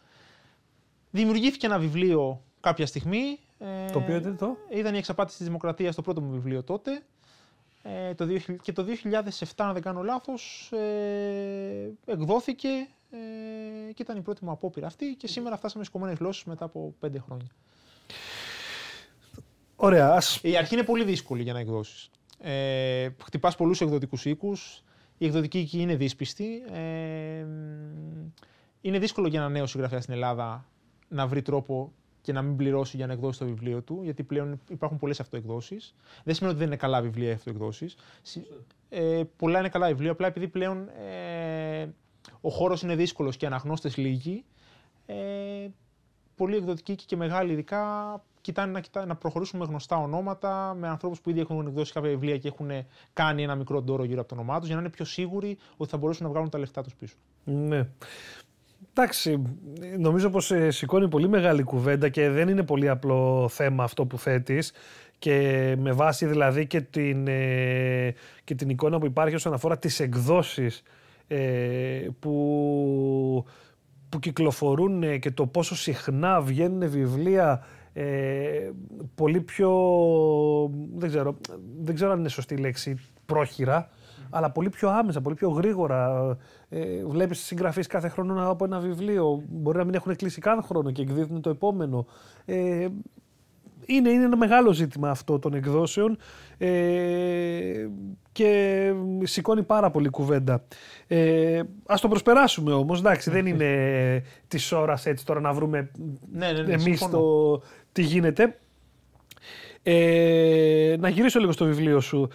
Δημιουργήθηκε 1.11 1.67
ένα 1.67 1.79
βιβλίο 1.79 2.43
κάποια 2.61 2.87
στιγμή. 2.87 3.39
Ε, 3.59 3.91
το 3.93 3.99
οποίο 3.99 4.17
ήταν 4.17 4.37
το; 4.37 4.57
Ήταν 4.71 4.95
η 4.95 4.99
Εξαπάτηση 4.99 5.37
της 5.37 5.47
Δημοκρατίας, 5.47 5.95
το 5.95 6.03
πρώτο 6.03 6.21
μου 6.21 6.31
βιβλίο 6.31 6.63
τότε. 6.63 7.03
Ε, 7.83 8.15
το, 8.15 8.27
και 8.63 8.73
το 8.73 8.85
2007, 9.39 9.45
αν 9.57 9.73
δεν 9.73 9.83
κάνω 9.83 10.03
λάθος, 10.03 10.73
ε, 10.73 11.91
εκδόθηκε 12.07 12.69
ε, 13.11 13.93
και 13.93 14.03
ήταν 14.03 14.17
η 14.17 14.21
πρώτη 14.21 14.45
μου 14.45 14.51
απόπειρα 14.51 14.87
αυτή. 14.87 15.15
Και 15.15 15.27
σήμερα 15.27 15.57
φτάσαμε 15.57 15.85
στις 15.85 15.97
κομμένες 15.97 16.19
γλώσσες 16.19 16.45
μετά 16.45 16.65
από 16.65 16.95
πέντε 16.99 17.19
χρόνια. 17.19 17.49
Ωραία. 19.81 20.13
Ας... 20.13 20.41
Η 20.43 20.57
αρχή 20.57 20.75
είναι 20.75 20.85
πολύ 20.85 21.05
δύσκολη 21.05 21.43
για 21.43 21.53
να 21.53 21.59
εκδώσεις. 21.59 22.11
Ε, 22.39 23.09
Χτυπάς 23.25 23.57
πολλούς 23.57 23.81
εκδοτικούς 23.81 24.25
οίκους. 24.25 24.83
Η 25.19 25.27
εκδοτική 25.27 25.59
οίκη 25.59 25.81
είναι 25.81 25.97
δύσπιστη. 25.97 26.63
Ε, 26.73 27.47
είναι 28.81 28.99
δύσκολο 28.99 29.29
για 29.29 29.41
ένα 29.41 29.49
νέο 29.49 29.67
συγγραφέα 29.67 30.01
στην 30.01 30.15
Ελλάδα 30.15 30.67
να 31.09 31.27
βρει 31.27 31.43
τρόπο 31.43 31.93
και 32.21 32.33
να 32.33 32.43
μην 32.43 32.57
πληρώσει 32.57 32.97
για 32.97 33.07
να 33.07 33.13
εκδώσει 33.13 33.39
το 33.39 33.45
βιβλίο 33.45 33.83
του, 33.83 34.01
γιατί 34.03 34.23
πλέον 34.23 34.61
υπάρχουν 34.69 34.99
πολλές 34.99 35.21
αυτοεκδόσεις. 35.21 35.95
Δεν 36.25 36.35
σημαίνει 36.35 36.55
ότι 36.55 36.63
δεν 36.63 36.73
είναι 36.73 36.81
καλά 36.81 37.03
βιβλία 37.03 37.29
οι 37.29 37.33
αυτοεκδόσεις. 37.33 37.97
Ε, 38.89 39.23
πολλά 39.37 39.59
είναι 39.59 39.69
καλά 39.69 39.87
βιβλία, 39.87 40.11
απλά 40.11 40.27
επειδή 40.27 40.49
πλέον 40.49 40.89
ε, 40.89 41.89
ο 42.41 42.51
χώρος 42.51 42.83
είναι 42.83 42.95
δύσκολος 42.97 43.37
και 43.37 43.47
αναγνώστες 43.47 43.97
λίγοι, 43.97 44.45
ε, 45.07 45.69
πολλοί 46.37 46.57
εκδοτικοί 46.57 46.95
και 46.95 47.17
μεγάλοι 47.17 47.53
ειδικά 47.53 47.85
κοιτάνε 48.49 48.81
να, 48.93 49.05
να 49.07 49.17
προχωρήσουν 49.17 49.59
με 49.59 49.65
γνωστά 49.65 49.97
ονόματα, 49.97 50.75
με 50.79 50.89
ανθρώπους 50.89 51.21
που 51.21 51.31
ήδη 51.31 51.41
έχουν 51.41 51.67
εκδώσει 51.67 51.93
κάποια 51.93 52.11
βιβλία 52.11 52.39
και 52.39 52.49
έχουν 52.49 52.71
κάνει 53.13 53.43
ένα 53.43 53.55
μικρό 53.55 53.83
ντόρο 53.83 54.05
γύρω 54.05 54.21
από 54.21 54.29
το 54.29 54.35
όνομά 54.35 54.59
τους, 54.59 54.67
για 54.67 54.77
να 54.77 54.81
είναι 54.81 54.91
πιο 54.91 55.05
σίγουροι 55.05 55.59
ότι 55.77 55.91
θα 55.91 55.97
μπορέσουν 55.97 56.25
να 56.25 56.31
βγάλουν 56.31 56.51
τα 56.51 56.59
λεφτά 56.59 56.83
τους 56.83 56.95
πίσω. 56.95 57.15
Ναι. 57.45 57.89
Εντάξει, 58.91 59.43
νομίζω 59.99 60.31
πως 60.31 60.51
ε, 60.51 60.71
σηκώνει 60.71 61.09
πολύ 61.09 61.29
μεγάλη 61.29 61.63
κουβέντα 61.63 62.09
και 62.09 62.31
δεν 62.31 62.49
είναι 62.49 62.63
πολύ 62.63 62.89
απλό 62.89 63.49
θέμα 63.49 63.85
αυτό 63.85 64.07
που 64.07 64.19
θέτεις 64.19 64.73
και 65.19 65.75
με 65.79 65.93
βάση 65.93 66.27
δηλαδή 66.27 66.67
και 66.67 66.81
την, 66.81 67.27
ε, 67.29 68.15
και 68.45 68.55
την 68.55 68.69
εικόνα 68.69 68.99
που 68.99 69.07
υπάρχει 69.07 69.35
όσον 69.35 69.53
αφορά 69.53 69.79
τις 69.79 70.01
εκδόσεις 70.01 70.83
ε, 71.27 72.07
που, 72.21 73.45
που 74.09 74.19
κυκλοφορούν 74.19 75.19
και 75.19 75.31
το 75.31 75.47
πόσο 75.47 75.77
συχνά 75.77 76.41
βγαίνουν 76.41 76.91
βιβλία 76.91 77.65
ε, 78.01 78.71
πολύ 79.15 79.41
πιο, 79.41 79.71
δεν 80.95 81.09
ξέρω, 81.09 81.37
δεν 81.79 81.95
ξέρω 81.95 82.13
αν 82.13 82.19
είναι 82.19 82.29
σωστή 82.29 82.57
λέξη, 82.57 82.99
πρόχειρα, 83.27 83.89
αλλά 84.31 84.51
πολύ 84.51 84.69
πιο 84.69 84.89
άμεσα, 84.89 85.21
πολύ 85.21 85.35
πιο 85.35 85.49
γρήγορα. 85.49 86.37
Ε, 86.69 87.05
Βλέπεις 87.05 87.39
συγγραφείς 87.39 87.87
κάθε 87.87 88.09
χρόνο 88.09 88.51
από 88.51 88.65
ένα 88.65 88.79
βιβλίο. 88.81 89.43
Μπορεί 89.49 89.79
να 89.79 89.85
μην 89.85 89.95
έχουν 89.95 90.17
κλείσει 90.17 90.41
κάθε 90.41 90.63
χρόνο 90.63 90.91
και 90.91 91.03
εκδίδουν 91.03 91.41
το 91.41 91.51
επόμενο. 91.51 92.07
Ε, 92.45 92.89
είναι, 93.89 94.11
είναι 94.11 94.25
ένα 94.25 94.37
μεγάλο 94.37 94.73
ζήτημα 94.73 95.11
αυτό 95.11 95.39
των 95.39 95.55
εκδόσεων 95.55 96.19
ε, 96.59 97.89
και 98.33 98.93
σηκώνει 99.23 99.63
πάρα 99.63 99.91
πολύ 99.91 100.09
κουβέντα. 100.09 100.65
Ε, 101.07 101.63
ας 101.87 102.01
το 102.01 102.09
προσπεράσουμε 102.09 102.73
όμως, 102.73 102.99
εντάξει, 102.99 103.31
δεν 103.31 103.47
είναι 103.47 104.23
της 104.49 104.73
ώρας 104.73 105.07
έτσι 105.07 105.25
τώρα 105.27 105.41
να 105.41 105.53
βρούμε 105.53 105.91
ναι, 106.33 106.53
ναι, 106.53 106.63
ναι, 106.63 106.73
εμείς 106.73 107.09
το 107.09 107.63
τι 107.93 108.03
γίνεται. 108.03 108.59
Ε, 109.83 110.97
να 110.99 111.09
γυρίσω 111.09 111.39
λίγο 111.39 111.53
στο 111.53 111.65
βιβλίο 111.65 112.01
σου. 112.01 112.29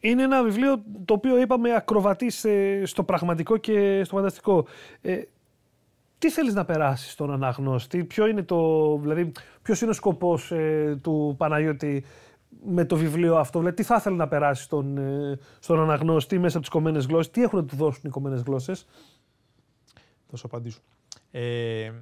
Είναι 0.00 0.22
ένα 0.22 0.42
βιβλίο 0.42 0.82
το 1.04 1.14
οποίο 1.14 1.40
είπαμε 1.40 1.74
ακροβατής 1.74 2.46
στο 2.84 3.02
πραγματικό 3.02 3.56
και 3.56 4.02
στο 4.04 4.16
φανταστικό. 4.16 4.66
Ε, 5.02 5.20
τι 6.18 6.30
θέλεις 6.30 6.54
να 6.54 6.64
περάσεις 6.64 7.12
στον 7.12 7.32
αναγνώστη, 7.32 8.04
ποιο 8.04 8.26
είναι, 8.26 8.42
το, 8.42 8.96
δηλαδή, 8.98 9.32
ποιος 9.62 9.80
είναι 9.80 9.90
ο 9.90 9.94
σκοπός 9.94 10.52
ε, 10.52 10.98
του 11.02 11.34
Παναγιώτη 11.38 12.04
με 12.64 12.84
το 12.84 12.96
βιβλίο 12.96 13.36
αυτό, 13.36 13.58
δηλαδή 13.58 13.76
τι 13.76 13.82
θα 13.82 13.96
ήθελε 13.98 14.16
να 14.16 14.28
περάσει 14.28 14.62
στον, 14.62 14.98
ε, 14.98 15.38
στον 15.58 15.80
αναγνώστη 15.80 16.38
μέσα 16.38 16.56
από 16.56 16.66
τις 16.66 16.74
κομμένες 16.74 17.06
γλώσσες, 17.06 17.32
τι 17.32 17.42
έχουν 17.42 17.58
να 17.58 17.64
του 17.64 17.76
δώσουν 17.76 18.02
οι 18.04 18.08
κομμένες 18.08 18.40
γλώσσες; 18.40 18.86
Θα 20.26 20.36
σου 20.36 20.46
απαντήσω. 20.46 20.80
Ε, 21.30 21.92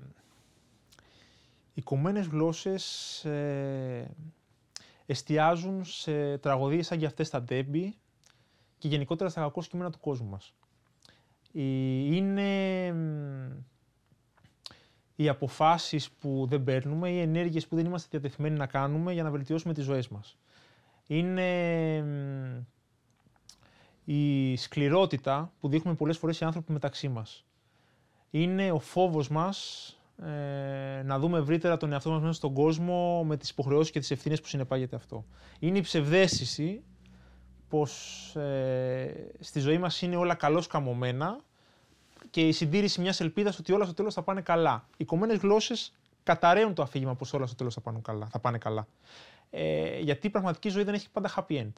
οι 1.75 1.83
κομμένες 1.83 2.27
γλώσσες 2.27 3.25
ε, 3.25 4.15
εστιάζουν 5.07 5.85
σε 5.85 6.39
τραγωδίες 6.39 6.87
σαν 6.87 6.99
και 6.99 7.07
αυτές 7.07 7.31
τα 7.31 7.43
ντέμπι 7.43 7.97
και 8.79 8.89
γενικότερα 8.89 9.31
στα 9.31 9.41
κακό 9.41 9.61
κείμενα 9.61 9.91
του 9.91 10.01
κόσμου 10.01 10.29
μας. 10.29 10.55
Είναι 11.53 12.93
οι 15.17 15.29
αποφάσεις 15.29 16.11
που 16.11 16.47
δεν 16.49 16.65
παίρνουμε, 16.65 17.11
οι 17.11 17.21
ενέργειες 17.21 17.67
που 17.67 17.77
δεν 17.77 17.85
είμαστε 17.85 18.09
διατεθειμένοι 18.11 18.57
να 18.57 18.67
κάνουμε 18.67 19.13
για 19.13 19.23
να 19.23 19.31
βελτιώσουμε 19.31 19.75
τις 19.75 19.85
ζωές 19.85 20.09
μας. 20.09 20.37
Είναι 21.07 22.05
η 24.05 24.57
σκληρότητα 24.57 25.53
που 25.61 25.69
δείχνουμε 25.69 25.97
πολλές 25.97 26.19
φορές 26.19 26.41
οι 26.41 26.45
άνθρωποι 26.45 26.73
μεταξύ 26.73 27.09
μας. 27.09 27.45
Είναι 28.31 28.71
ο 28.71 28.79
φόβος 28.79 29.29
μας 29.29 29.91
ε, 30.23 31.03
να 31.03 31.19
δούμε 31.19 31.39
ευρύτερα 31.39 31.77
τον 31.77 31.93
εαυτό 31.93 32.11
μας 32.11 32.21
μέσα 32.21 32.33
στον 32.33 32.53
κόσμο 32.53 33.25
με 33.25 33.37
τις 33.37 33.51
υποχρεώσεις 33.51 33.93
και 33.93 33.99
τις 33.99 34.11
ευθύνες 34.11 34.41
που 34.41 34.49
συνεπάγεται 34.49 34.97
αυτό. 34.97 35.25
Είναι 35.59 35.79
η 35.79 35.81
ψευδέστηση 35.81 36.83
πως 37.69 37.93
ε, 38.37 39.31
στη 39.41 39.61
ζωή 39.61 39.79
μας 39.79 40.03
είναι 40.03 40.17
όλα 40.17 40.35
καλώς 40.35 40.67
καμωμένα 40.67 41.45
και 42.37 42.49
η 42.49 42.53
συντήρηση 42.53 43.01
μιας 43.01 43.21
ελπίδας 43.21 43.59
ότι 43.59 43.73
όλα 43.73 43.85
στο 43.85 43.95
τέλος 43.95 44.15
θα 44.15 44.23
πάνε 44.23 44.41
καλά. 44.41 44.89
Οι 44.97 45.05
κομμένες 45.05 45.39
γλώσσες 45.39 45.93
καταραίουν 46.23 46.75
το 46.75 46.83
αφήγημα 46.83 47.15
πως 47.15 47.33
όλα 47.33 47.47
στο 47.47 47.57
τέλος 47.57 47.75
θα 47.75 47.81
πάνε 47.81 48.01
καλά. 48.03 48.27
Θα 48.31 48.39
πάνε 48.39 48.59
καλά. 48.59 48.87
Ε, 49.51 49.99
γιατί 49.99 50.27
η 50.27 50.31
πραγματική 50.31 50.69
ζωή 50.69 50.83
δεν 50.83 50.95
έχει 50.95 51.11
πάντα 51.11 51.31
happy 51.37 51.53
end. 51.53 51.73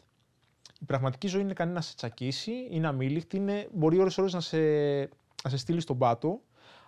Η 0.81 0.85
πραγματική 0.87 1.27
ζωή 1.27 1.41
είναι 1.41 1.53
κανένα 1.53 1.77
να 1.77 1.83
σε 1.83 1.95
τσακίσει, 1.95 2.53
είναι 2.71 2.87
αμήλικτη, 2.87 3.37
είναι, 3.37 3.69
μπορεί 3.73 3.99
ώρες 3.99 4.19
ώρες 4.19 4.33
να 4.33 4.41
σε, 4.41 4.59
να 5.45 5.51
σε 5.51 5.57
στείλει 5.57 5.81
στον 5.81 5.99
πάτο 5.99 6.41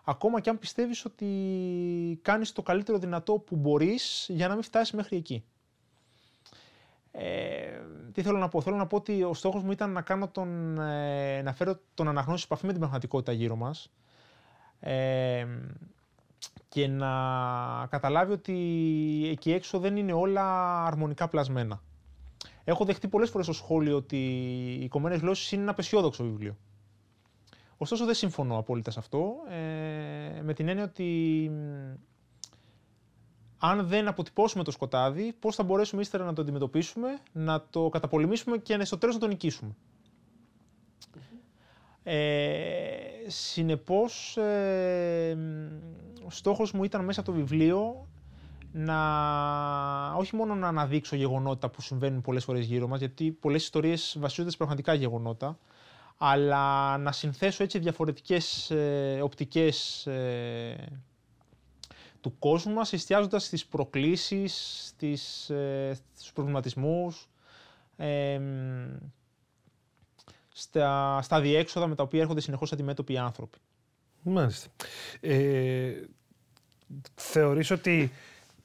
ακόμα 0.04 0.40
και 0.40 0.50
αν 0.50 0.58
πιστεύεις 0.58 1.04
ότι 1.04 1.26
κάνεις 2.22 2.52
το 2.52 2.62
καλύτερο 2.62 2.98
δυνατό 2.98 3.32
που 3.32 3.56
μπορείς 3.56 4.26
για 4.28 4.48
να 4.48 4.54
μην 4.54 4.62
φτάσεις 4.62 4.94
μέχρι 4.94 5.16
εκεί. 5.16 5.44
Ε, 7.12 7.80
τι 8.12 8.22
θέλω 8.22 8.38
να 8.38 8.48
πω; 8.48 8.60
Θέλω 8.60 8.76
να 8.76 8.86
πω 8.86 8.96
ότι 8.96 9.22
ο 9.22 9.34
στόχος 9.34 9.62
μου 9.62 9.70
ήταν 9.70 9.92
να, 9.92 10.02
κάνω 10.02 10.28
τον, 10.28 10.78
ε, 10.80 11.42
να 11.42 11.52
φέρω 11.52 11.80
τον 11.94 12.08
αναγνώστης 12.08 12.44
επαφή 12.44 12.64
με 12.66 12.70
την 12.70 12.80
πραγματικότητα 12.80 13.32
γύρω 13.32 13.56
μας 13.56 13.90
ε, 14.80 15.46
και 16.68 16.86
να 16.88 17.10
καταλάβει 17.90 18.32
ότι 18.32 18.54
εκεί 19.30 19.52
έξω 19.52 19.78
δεν 19.78 19.96
είναι 19.96 20.12
όλα 20.12 20.76
αρμονικά 20.86 21.28
πλασμένα. 21.28 21.82
Έχω 22.64 22.84
δεχτεί 22.84 23.08
πολλές 23.08 23.30
φορές 23.30 23.46
το 23.46 23.52
σχόλιο 23.52 23.96
ότι 23.96 24.16
οι 24.80 24.88
κομμένες 24.88 25.20
γλώσσες 25.20 25.52
είναι 25.52 25.62
ένα 25.62 25.70
απεσιόδοξο 25.70 26.24
βιβλίο. 26.24 26.56
Ωστόσο 27.76 28.04
δεν 28.04 28.14
συμφωνώ 28.14 28.58
απόλυτα 28.58 28.90
σε 28.90 28.98
αυτό, 28.98 29.32
ε, 29.48 30.40
με 30.42 30.52
την 30.54 30.68
έννοια 30.68 30.84
ότι 30.84 31.50
αν 33.62 33.86
δεν 33.86 34.08
αποτυπώσουμε 34.08 34.64
το 34.64 34.70
σκοτάδι, 34.70 35.34
πώς 35.38 35.54
θα 35.54 35.62
μπορέσουμε 35.62 36.02
ύστερα 36.02 36.24
να 36.24 36.32
το 36.32 36.42
αντιμετωπίσουμε, 36.42 37.18
να 37.32 37.64
το 37.70 37.88
καταπολεμήσουμε 37.88 38.58
και 38.58 38.84
στο 38.84 38.98
τέλος 38.98 39.14
να 39.14 39.20
το 39.20 39.26
νικήσουμε; 39.26 39.74
Ε, 42.02 42.88
συνεπώς, 43.26 44.36
ε, 44.36 45.36
ο 46.26 46.30
στόχος 46.30 46.72
μου 46.72 46.84
ήταν 46.84 47.04
μέσα 47.04 47.20
από 47.20 47.30
το 47.30 47.36
βιβλίο 47.36 48.06
να 48.72 48.98
όχι 50.14 50.36
μόνο 50.36 50.54
να 50.54 50.68
αναδείξω 50.68 51.16
γεγονότα 51.16 51.68
που 51.68 51.82
συμβαίνουν 51.82 52.20
πολλές 52.20 52.44
φορές 52.44 52.66
γύρω 52.66 52.88
μας, 52.88 52.98
γιατί 52.98 53.30
πολλές 53.30 53.62
ιστορίες 53.62 54.16
βασίζονται 54.20 54.50
σε 54.50 54.56
πραγματικά 54.56 54.94
γεγονότα, 54.94 55.58
αλλά 56.16 56.98
να 56.98 57.12
συνθέσω 57.12 57.62
έτσι 57.62 57.78
διαφορετικές 57.78 58.70
ε, 58.70 59.18
οπτικές 59.22 60.06
ε, 60.06 60.86
του 62.20 62.38
κόσμου 62.38 62.72
μας, 62.72 62.92
εστιάζοντας 62.92 63.44
στις 63.44 63.66
προκλήσεις, 63.66 64.82
στις, 64.86 65.50
ε, 65.50 65.98
στους 66.14 66.32
προβληματισμούς, 66.32 67.28
ε, 67.96 68.40
στα, 70.48 71.18
στα 71.22 71.40
διέξοδα 71.40 71.86
με 71.86 71.94
τα 71.94 72.02
οποία 72.02 72.20
έρχονται 72.20 72.40
συνεχώς 72.40 72.72
αντιμέτωποι 72.72 73.12
οι 73.12 73.18
άνθρωποι. 73.18 73.58
Μάλιστα. 74.22 74.70
Ε, 75.20 75.92
θεωρείς 77.14 77.70
ότι 77.70 78.12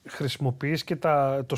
χρησιμοποιείς 0.06 0.84
και 0.84 0.96
τα, 0.96 1.46
το, 1.46 1.56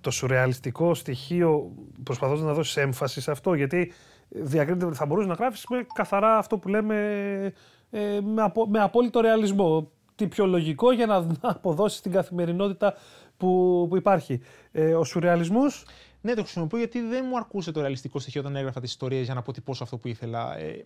το 0.00 0.10
σουρεαλιστικό 0.10 0.94
στοιχείο 0.94 1.72
προσπαθώντας 2.02 2.44
να 2.44 2.52
δώσεις 2.52 2.76
έμφαση 2.76 3.20
σε 3.20 3.30
αυτό, 3.30 3.54
γιατί 3.54 3.92
διακρίνεται, 4.28 4.94
θα 4.94 5.06
μπορούσες 5.06 5.28
να 5.28 5.34
γράφεις 5.34 5.64
με 5.68 5.86
καθαρά 5.94 6.38
αυτό 6.38 6.58
που 6.58 6.68
λέμε 6.68 6.96
ε, 7.90 8.20
με, 8.20 8.42
απο, 8.42 8.66
με 8.66 8.80
απόλυτο 8.80 9.20
ρεαλισμό. 9.20 9.90
Τι 10.14 10.28
πιο 10.28 10.46
λογικό 10.46 10.92
για 10.92 11.06
να, 11.06 11.26
αποδώσει 11.40 12.02
την 12.02 12.12
καθημερινότητα 12.12 12.94
που, 13.36 13.86
που 13.88 13.96
υπάρχει. 13.96 14.40
Ε, 14.72 14.94
ο 14.94 15.04
σουρεαλισμός... 15.04 15.84
Ναι, 16.24 16.34
το 16.34 16.42
χρησιμοποιώ 16.42 16.78
γιατί 16.78 17.00
δεν 17.00 17.24
μου 17.28 17.36
αρκούσε 17.36 17.72
το 17.72 17.80
ρεαλιστικό 17.80 18.18
στοιχείο 18.18 18.40
όταν 18.40 18.56
έγραφα 18.56 18.80
τις 18.80 18.90
ιστορίες 18.90 19.24
για 19.24 19.34
να 19.34 19.40
αποτυπώσω 19.40 19.84
αυτό 19.84 19.96
που 19.98 20.08
ήθελα. 20.08 20.58
Ε, 20.58 20.84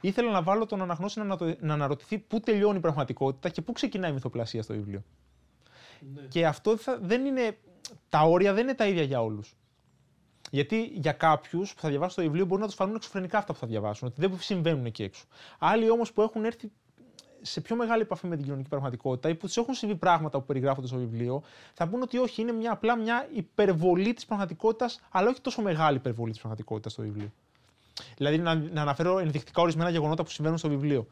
ήθελα 0.00 0.30
να 0.30 0.42
βάλω 0.42 0.66
τον 0.66 0.82
αναγνώστη 0.82 1.20
να, 1.20 1.36
να 1.60 1.74
αναρωτηθεί 1.74 2.18
πού 2.18 2.40
τελειώνει 2.40 2.76
η 2.76 2.80
πραγματικότητα 2.80 3.48
και 3.48 3.62
πού 3.62 3.72
ξεκινάει 3.72 4.10
η 4.10 4.12
μυθοπλασία 4.12 4.62
στο 4.62 4.74
βιβλίο. 4.74 5.02
Ναι. 6.14 6.22
Και 6.28 6.46
αυτό 6.46 6.76
θα, 6.76 6.98
δεν 7.02 7.24
είναι. 7.24 7.58
Τα 8.08 8.20
όρια 8.20 8.52
δεν 8.52 8.62
είναι 8.62 8.74
τα 8.74 8.86
ίδια 8.86 9.02
για 9.02 9.22
όλους. 9.22 9.56
Γιατί 10.50 10.82
για 10.94 11.12
κάποιους 11.12 11.74
που 11.74 11.80
θα 11.80 11.88
διαβάσουν 11.88 12.16
το 12.16 12.22
βιβλίο 12.22 12.46
μπορεί 12.46 12.60
να 12.60 12.66
τους 12.66 12.76
φανούν 12.76 12.94
εξωφρενικά 12.94 13.38
αυτά 13.38 13.52
που 13.52 13.58
θα 13.58 13.66
διαβάσουν, 13.66 14.08
ότι 14.08 14.20
δεν 14.20 14.38
συμβαίνουν 14.40 14.86
εκεί 14.86 15.02
έξω. 15.02 15.24
Άλλοι 15.58 15.90
όμως 15.90 16.12
που 16.12 16.22
έχουν 16.22 16.44
έρθει 16.44 16.70
σε 17.50 17.60
πιο 17.60 17.76
μεγάλη 17.76 18.02
επαφή 18.02 18.26
με 18.26 18.34
την 18.36 18.44
κοινωνική 18.44 18.68
πραγματικότητα 18.68 19.28
ή 19.28 19.34
που 19.34 19.46
τους 19.46 19.56
έχουν 19.56 19.74
συμβεί 19.74 19.94
πράγματα 19.94 20.38
που 20.38 20.44
περιγράφονται 20.44 20.86
στο 20.86 20.96
βιβλίο, 20.96 21.42
θα 21.74 21.88
πούν 21.88 22.02
ότι 22.02 22.18
όχι, 22.18 22.42
είναι 22.42 22.52
μια, 22.52 22.72
απλά 22.72 22.96
μια 22.96 23.28
υπερβολή 23.34 24.12
της 24.12 24.26
πραγματικότητας, 24.26 25.00
αλλά 25.10 25.28
όχι 25.28 25.40
τόσο 25.40 25.62
μεγάλη 25.62 25.96
υπερβολή 25.96 26.30
της 26.30 26.38
πραγματικότητας 26.38 26.92
στο 26.92 27.02
βιβλίο. 27.02 27.32
Δηλαδή, 28.16 28.38
να, 28.38 28.54
να 28.54 28.80
αναφέρω 28.80 29.18
ενδεικτικά 29.18 29.62
ορισμένα 29.62 29.90
γεγονότα 29.90 30.22
που 30.22 30.30
συμβαίνουν 30.30 30.58
στο 30.58 30.68
βιβλίο. 30.68 31.06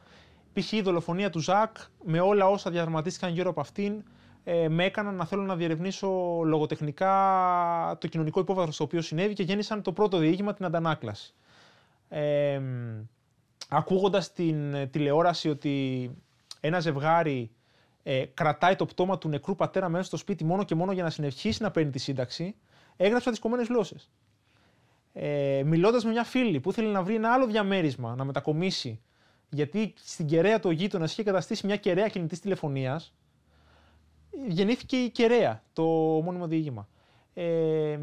Π.χ. 0.52 0.72
η 0.72 0.82
δολοφονία 0.82 1.30
του 1.30 1.38
Ζακ 1.38 1.76
με 2.04 2.20
όλα 2.20 2.48
όσα 2.48 2.70
διαδραματίστηκαν 2.70 3.32
γύρω 3.32 3.50
από 3.50 3.60
αυτήν, 3.60 4.02
ε, 4.44 4.68
με 4.68 4.84
έκαναν 4.84 5.14
να 5.14 5.24
θέλω 5.24 5.42
να 5.42 5.56
διερευνήσω 5.56 6.40
λογοτεχνικά 6.44 7.96
το 8.00 8.06
κοινωνικό 8.06 8.40
υπόβαθρο 8.40 8.72
στο 8.72 8.84
οποίο 8.84 9.00
συνέβη 9.00 9.34
και 9.34 9.42
γέννησαν 9.42 9.82
το 9.82 9.92
πρώτο 9.92 10.18
διήγημα, 10.18 10.54
την 10.54 10.64
αντανάκλαση. 10.64 11.34
Ε, 12.08 12.60
ακούγοντας 13.68 14.32
την 14.32 14.74
ε, 14.74 14.86
τηλεόραση 14.86 15.48
ότι 15.48 16.10
ένα 16.66 16.80
ζευγάρι 16.80 17.50
ε, 18.02 18.24
κρατάει 18.34 18.76
το 18.76 18.86
πτώμα 18.86 19.18
του 19.18 19.28
νεκρού 19.28 19.54
πατέρα 19.54 19.88
μέσα 19.88 20.04
στο 20.04 20.16
σπίτι 20.16 20.44
μόνο 20.44 20.64
και 20.64 20.74
μόνο 20.74 20.92
για 20.92 21.02
να 21.02 21.10
συνεχίσει 21.10 21.62
να 21.62 21.70
παίρνει 21.70 21.90
τη 21.90 21.98
σύνταξη, 21.98 22.54
έγραψα 22.96 23.30
τις 23.30 23.38
κομμένες 23.38 23.66
γλώσσες. 23.66 24.10
Ε, 25.12 25.62
μιλώντας 25.64 26.04
με 26.04 26.10
μια 26.10 26.24
φίλη 26.24 26.60
που 26.60 26.70
ήθελε 26.70 26.90
να 26.90 27.02
βρει 27.02 27.14
ένα 27.14 27.32
άλλο 27.32 27.46
διαμέρισμα, 27.46 28.14
να 28.14 28.24
μετακομίσει, 28.24 29.00
γιατί 29.48 29.94
στην 30.04 30.26
κεραία 30.26 30.60
του 30.60 30.70
γείτονας 30.70 31.12
είχε 31.12 31.22
καταστήσει 31.22 31.66
μια 31.66 31.76
κεραία 31.76 32.08
κινητής 32.08 32.40
τηλεφωνίας, 32.40 33.14
γεννήθηκε 34.46 34.96
η 34.96 35.10
Κεραία, 35.10 35.62
το 35.72 35.82
μόνιμο 36.24 36.46
διήγημα. 36.46 36.88
ε, 37.34 37.98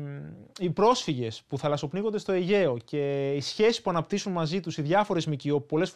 οι 0.60 0.70
πρόσφυγες 0.70 1.44
που 1.48 1.58
θαλασσοπνίγονται 1.58 2.18
στο 2.18 2.32
Αιγαίο 2.32 2.78
και 2.78 3.32
οι 3.34 3.42
σχέσεις 3.42 3.82
που 3.82 3.90
αναπτύσσουν 3.90 4.32
μαζί 4.32 4.60
τους 4.60 4.78
οι 4.78 4.82
διάφορες 4.82 5.26
ΜΚΟ, 5.28 5.60
πολλές 5.60 5.92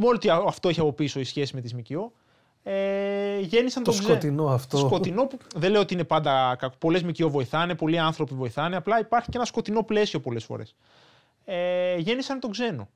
φορές 0.00 0.28
μόνο 0.28 0.46
αυτό 0.46 0.68
έχει 0.68 0.80
από 0.80 0.92
πίσω 0.92 1.20
η 1.20 1.24
σχέση 1.24 1.54
με 1.54 1.60
τις 1.60 1.74
ΜΚΟ, 1.74 2.12
ε, 2.62 3.38
γέννησαν 3.40 3.82
το 3.82 3.90
τον 3.90 4.02
σκοτεινό 4.02 4.46
αυτό. 4.46 4.80
Το 4.80 4.86
σκοτεινό 4.86 5.26
που 5.26 5.38
δεν 5.54 5.70
λέω 5.70 5.80
ότι 5.80 5.94
είναι 5.94 6.04
πάντα 6.04 6.56
κακό. 6.58 6.74
Πολλές 6.78 7.02
ΜΚΟ 7.02 7.30
βοηθάνε, 7.30 7.74
πολλοί 7.74 7.98
άνθρωποι 7.98 8.34
βοηθάνε. 8.34 8.76
Απλά 8.76 8.98
υπάρχει 8.98 9.30
και 9.30 9.36
ένα 9.36 9.46
σκοτεινό 9.46 9.82
πλαίσιο 9.82 10.20
πολλές 10.20 10.44
φορές. 10.44 10.74
Ε, 11.44 11.96
γέννησαν 11.96 12.40
τον 12.40 12.50
ξένο. 12.50 12.88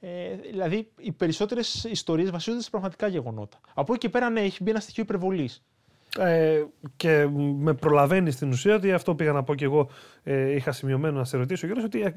Ε, 0.00 0.34
δηλαδή, 0.50 0.90
οι 0.98 1.12
περισσότερες 1.12 1.84
ιστορίες 1.84 2.30
βασίζονται 2.30 2.62
σε 2.62 2.70
πραγματικά 2.70 3.06
γεγονότα. 3.06 3.60
Από 3.74 3.92
εκεί 3.92 4.00
και 4.00 4.08
πέρα, 4.08 4.30
ναι, 4.30 4.40
έχει 4.40 4.62
μπει 4.62 4.70
ένα 4.70 4.80
στοιχείο 4.80 5.02
υπερβολής. 5.02 5.62
Ε, 6.18 6.64
και 6.96 7.28
με 7.58 7.74
προλαβαίνει 7.74 8.30
στην 8.30 8.50
ουσία 8.50 8.74
ότι 8.74 8.92
αυτό 8.92 9.14
πήγα 9.14 9.32
να 9.32 9.42
πω 9.42 9.54
και 9.54 9.64
εγώ. 9.64 9.88
Ε, 10.22 10.54
είχα 10.54 10.72
σημειωμένο 10.72 11.18
να 11.18 11.24
σε 11.24 11.36
ρωτήσω, 11.36 11.66
Γιώργο, 11.66 11.84
ότι 11.84 12.02
ε, 12.02 12.14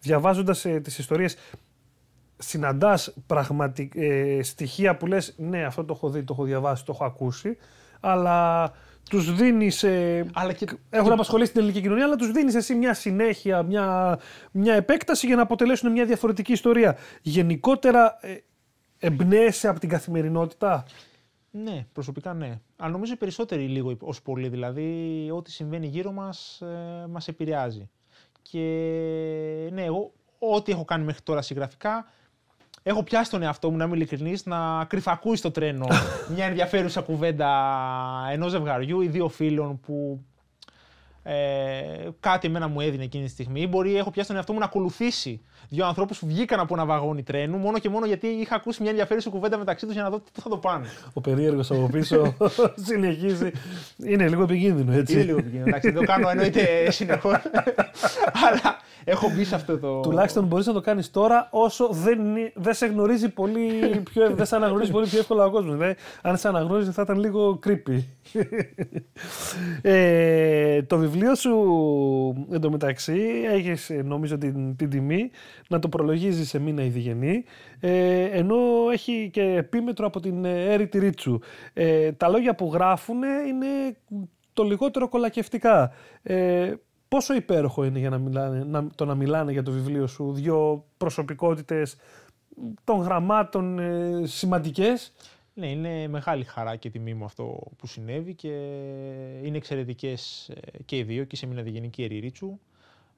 διαβάζοντας 0.00 0.64
ε, 0.64 0.80
τις 0.80 0.98
ιστορίες, 0.98 1.36
συναντάς 2.38 3.14
ε, 3.94 4.42
στοιχεία 4.42 4.96
που 4.96 5.06
λες: 5.06 5.34
Ναι, 5.36 5.64
αυτό 5.64 5.84
το 5.84 5.92
έχω 5.96 6.10
δει, 6.10 6.22
το 6.22 6.32
έχω 6.32 6.44
διαβάσει, 6.44 6.84
το 6.84 6.92
έχω 6.94 7.04
ακούσει, 7.04 7.56
αλλά 8.00 8.70
τους 9.10 9.34
δίνεις. 9.34 9.82
Ε, 9.82 10.26
και... 10.56 10.66
Έχουν 10.90 11.06
και... 11.06 11.12
απασχολήσει 11.12 11.52
την 11.52 11.60
ελληνική 11.60 11.80
κοινωνία, 11.80 12.04
αλλά 12.04 12.16
τους 12.16 12.30
δίνεις 12.30 12.54
εσύ 12.54 12.74
μια 12.74 12.94
συνέχεια, 12.94 13.62
μια, 13.62 14.18
μια 14.50 14.74
επέκταση 14.74 15.26
για 15.26 15.36
να 15.36 15.42
αποτελέσουν 15.42 15.92
μια 15.92 16.04
διαφορετική 16.04 16.52
ιστορία. 16.52 16.96
Γενικότερα, 17.22 18.18
ε, 18.20 18.36
εμπνέεσαι 18.98 19.68
από 19.68 19.80
την 19.80 19.88
καθημερινότητα; 19.88 20.84
Ναι, 21.50 21.86
προσωπικά 21.92 22.34
ναι. 22.34 22.60
Αλλά 22.76 22.92
νομίζω 22.92 23.12
οι 23.12 23.16
περισσότεροι 23.16 23.62
λίγο 23.62 23.96
ως 24.00 24.22
πολύ. 24.22 24.48
Δηλαδή, 24.48 25.30
ό,τι 25.34 25.50
συμβαίνει 25.50 25.86
γύρω 25.86 26.12
μας 26.12 26.60
ε, 26.60 27.06
μας 27.08 27.28
επηρεάζει. 27.28 27.88
Και 28.42 28.58
ναι, 29.72 29.84
εγώ 29.84 30.12
ό,τι 30.38 30.72
έχω 30.72 30.84
κάνει 30.84 31.04
μέχρι 31.04 31.22
τώρα 31.22 31.42
συγγραφικά 31.42 32.06
έχω 32.82 33.02
πιάσει 33.02 33.30
τον 33.30 33.42
εαυτό 33.42 33.70
μου, 33.70 33.76
να 33.76 33.84
είμαι 33.84 33.96
ειλικρινής, 33.96 34.46
να 34.46 34.84
κρυφακούει 34.84 35.36
στο 35.36 35.50
τρένο 35.50 35.86
μια 36.34 36.44
ενδιαφέρουσα 36.44 37.00
κουβέντα 37.00 37.50
ενός 38.30 38.50
ζευγαριού 38.50 39.00
ή 39.00 39.08
δύο 39.08 39.28
φίλων 39.28 39.80
που 39.80 40.24
ε, 41.30 42.08
κάτι 42.20 42.46
εμένα 42.46 42.68
μου 42.68 42.80
έδινε 42.80 43.04
εκείνη 43.04 43.24
τη 43.24 43.30
στιγμή. 43.30 43.60
Ή 43.60 43.66
μπορεί 43.70 43.96
έχω 43.96 44.10
πιάσει 44.10 44.28
τον 44.28 44.36
εαυτό 44.36 44.52
μου 44.52 44.58
να 44.58 44.64
ακολουθήσει 44.64 45.40
δύο 45.68 45.86
ανθρώπους 45.86 46.18
που 46.18 46.26
βγήκαν 46.26 46.60
από 46.60 46.74
ένα 46.74 46.84
βαγόνι 46.84 47.22
τρένου 47.22 47.56
μόνο 47.56 47.78
και 47.78 47.88
μόνο 47.88 48.06
γιατί 48.06 48.26
είχα 48.26 48.54
ακούσει 48.54 48.82
μια 48.82 48.90
ενδιαφέρουσα 48.90 49.30
κουβέντα 49.30 49.58
μεταξύ 49.58 49.84
τους 49.84 49.94
για 49.94 50.02
να 50.02 50.10
δω 50.10 50.20
τι 50.32 50.40
θα 50.40 50.48
το 50.48 50.56
πάνε. 50.56 50.86
Ο 51.12 51.20
περίεργος 51.20 51.70
από 51.70 51.88
πίσω 51.92 52.34
συνεχίζει. 52.86 53.50
Είναι 53.96 54.28
λίγο 54.28 54.42
επικίνδυνο, 54.42 54.92
έτσι. 54.92 55.12
Είναι 55.12 55.22
λίγο 55.22 55.38
επικίνδυνο. 55.38 55.68
Εντάξει, 55.68 55.90
δεν 55.90 56.00
το 56.00 56.12
κάνω 56.12 56.28
εννοείται 56.28 56.90
συνεχώς. 56.90 57.34
Αλλά 58.48 58.76
έχω 59.04 59.30
μπει 59.34 59.44
σε 59.44 59.54
αυτό 59.54 59.78
το. 59.78 60.00
Τουλάχιστον 60.00 60.44
μπορείς 60.44 60.66
να 60.66 60.72
το 60.72 60.80
κάνεις 60.80 61.10
τώρα 61.10 61.48
όσο 61.50 61.88
δεν, 61.92 62.20
δεν 62.54 62.74
σε 62.74 62.86
γνωρίζει 62.86 63.28
πολύ 63.28 64.02
πιο, 64.10 64.34
δεν 64.34 64.46
σε 64.46 64.56
αναγνωρίζει 64.56 64.90
πολύ 64.90 65.06
πιο 65.06 65.18
εύκολα 65.18 65.44
ο 65.44 65.50
κόσμος. 65.50 65.74
Δηλαδή, 65.74 65.94
αν 66.22 66.36
σε 66.36 66.48
αναγνώριζε 66.48 66.92
θα 66.92 67.02
ήταν 67.02 67.18
λίγο 67.18 67.58
creepy. 67.66 68.02
ε, 69.82 70.82
το 70.82 70.98
βιβλίο 70.98 71.17
σου 71.34 72.46
εντωμεταξύ 72.50 73.20
έχεις 73.46 73.90
νομίζω 74.04 74.38
την, 74.38 74.76
την 74.76 74.90
τιμή 74.90 75.30
να 75.68 75.78
το 75.78 75.88
προλογίζεις 75.88 76.48
σε 76.48 76.58
μήνα 76.58 76.82
ειδηγενή, 76.82 77.44
ε, 77.80 78.22
ενώ 78.22 78.56
έχει 78.92 79.30
και 79.32 79.42
επίμετρο 79.42 80.06
από 80.06 80.20
την 80.20 80.44
Έρη 80.44 80.88
Ρίτσου. 80.92 81.38
Ε, 81.72 82.12
τα 82.12 82.28
λόγια 82.28 82.54
που 82.54 82.70
γράφουν 82.72 83.22
είναι 83.22 83.96
το 84.52 84.62
λιγότερο 84.62 85.08
κολακευτικά. 85.08 85.92
Ε, 86.22 86.72
πόσο 87.08 87.34
υπέροχο 87.34 87.84
είναι 87.84 87.98
για 87.98 88.10
να 88.10 88.18
μιλάνε, 88.18 88.64
να, 88.64 88.86
το 88.94 89.04
να 89.04 89.14
μιλάνε 89.14 89.52
για 89.52 89.62
το 89.62 89.70
βιβλίο 89.70 90.06
σου 90.06 90.32
δύο 90.32 90.84
προσωπικότητες 90.96 91.96
των 92.84 93.00
γραμμάτων 93.00 93.78
ε, 93.78 94.26
σημαντικές; 94.26 95.12
Ναι, 95.58 95.70
είναι 95.70 96.08
μεγάλη 96.08 96.44
χαρά 96.44 96.76
και 96.76 96.90
τιμή 96.90 97.14
μου 97.14 97.24
αυτό 97.24 97.60
που 97.76 97.86
συνέβη 97.86 98.34
και 98.34 98.48
είναι 99.42 99.56
εξαιρετικές 99.56 100.48
ε, 100.48 100.82
και 100.84 100.96
οι 100.96 101.02
δύο 101.02 101.24
και 101.24 101.36
σε 101.36 101.46
μια 101.46 101.62
διγενική 101.62 102.06
Ρίτσου 102.06 102.58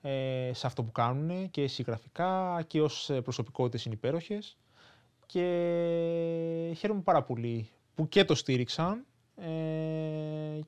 ε, 0.03 0.51
σε 0.53 0.67
αυτό 0.67 0.83
που 0.83 0.93
κάνουν 0.93 1.51
και 1.51 1.67
συγγραφικά 1.67 2.63
και 2.67 2.81
ως 2.81 3.11
ε, 3.11 3.21
προσωπικότητες 3.21 3.85
είναι 3.85 3.95
υπέροχες 3.95 4.57
και 5.27 5.43
χαίρομαι 6.77 7.01
πάρα 7.01 7.23
πολύ 7.23 7.69
που 7.95 8.09
και 8.09 8.25
το 8.25 8.35
στήριξαν 8.35 9.05
ε, 9.37 9.49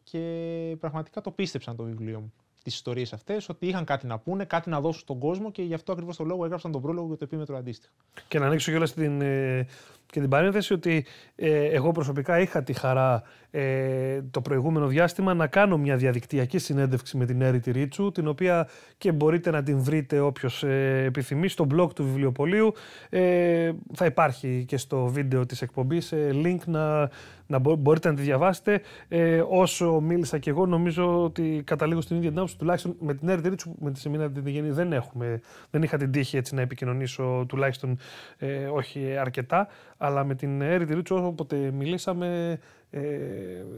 και 0.05 0.77
πραγματικά 0.81 1.21
το 1.21 1.31
πίστεψαν 1.31 1.77
το 1.77 1.83
βιβλίο 1.83 2.21
μου 2.21 2.33
τις 2.63 2.75
ιστορίες 2.75 3.13
αυτές, 3.13 3.49
ότι 3.49 3.67
είχαν 3.67 3.85
κάτι 3.85 4.07
να 4.07 4.19
πούνε, 4.19 4.45
κάτι 4.45 4.71
να 4.71 4.81
δώσουν 4.81 5.01
στον 5.01 5.19
κόσμο 5.19 5.51
και 5.51 5.63
γι' 5.63 5.75
αυτό 5.75 5.93
ακριβώς 5.93 6.17
το 6.17 6.25
λόγο 6.25 6.45
έγραψαν 6.45 6.73
τον 6.73 6.83
πρόλογο 6.83 7.07
για 7.07 7.17
το 7.17 7.25
επίμετρο 7.25 7.57
αντίστοιχο. 7.57 7.95
Και 8.29 8.39
να 8.39 8.47
ανοίξω 8.47 8.71
κιόλας 8.71 8.93
την, 8.95 9.21
ε, 9.21 9.67
και 10.13 10.21
την 10.21 10.29
παρένθεση 10.29 10.73
ότι 10.73 11.05
ε, 11.37 11.65
εγώ 11.65 11.93
προσωπικά 11.93 12.41
είχα 12.41 12.63
τη 12.63 12.73
χαρά 12.73 13.23
ε, 13.51 14.23
το 14.31 14.41
προηγούμενο 14.41 14.87
διάστημα 14.87 15.35
να 15.35 15.47
κάνω 15.47 15.79
μια 15.79 15.97
διαδικτυακή 15.97 16.59
συνέντευξη 16.59 17.17
με 17.17 17.27
την 17.27 17.41
Έρη 17.41 17.61
Ρίτσου, 17.67 18.13
την 18.13 18.29
οποία 18.29 18.69
και 18.99 19.13
μπορείτε 19.13 19.51
να 19.51 19.63
την 19.63 19.79
βρείτε 19.83 20.21
όποιος 20.21 20.63
ε, 20.63 21.05
επιθυμεί 21.07 21.49
στο 21.49 21.67
blog 21.75 21.93
του 21.95 22.05
βιβλιοπολίου. 22.05 22.73
Ε, 23.09 23.73
θα 23.95 24.05
υπάρχει 24.05 24.65
και 24.69 24.77
στο 24.77 25.07
βίντεο 25.07 25.47
της 25.47 25.63
εκπομπής 25.63 26.13
ε, 26.13 26.31
link 26.45 26.59
να, 26.65 27.11
να 27.47 27.59
μπορείτε 27.59 28.09
να 28.09 28.15
τη 28.15 28.23
διαβάσετε. 28.23 28.81
Ε, 29.09 29.43
όσο 29.49 30.01
μίλησα 30.01 30.39
και 30.39 30.51
εγώ, 30.51 30.67
νομίζω 30.67 31.23
ότι 31.23 31.63
καταλήγω 31.67 32.01
στην 32.01 32.17
ίδια 32.17 32.33
την 32.33 32.57
τουλάχιστον 32.59 32.97
με 33.01 33.15
την 33.15 33.29
Έρη 33.29 33.49
Ρίτσου, 33.49 33.75
με 33.81 33.91
τη 33.91 33.99
Σεμίνα 34.01 34.31
την 34.31 34.43
Διγενή, 34.43 34.71
δεν, 34.71 34.93
έχουμε, 34.93 35.41
δεν 35.71 35.83
είχα 35.83 35.97
την 35.97 36.11
τύχη 36.11 36.37
έτσι 36.37 36.55
να 36.55 36.61
επικοινωνήσω 36.61 37.45
τουλάχιστον 37.49 37.99
ε, 38.39 38.65
όχι 38.65 39.17
αρκετά, 39.17 39.69
αλλά 40.05 40.25
με 40.25 40.35
την 40.35 40.61
Έρη 40.61 40.95
Ρίτσου 40.95 41.17
όποτε 41.17 41.71
μιλήσαμε 41.71 42.59
ε, 42.91 43.01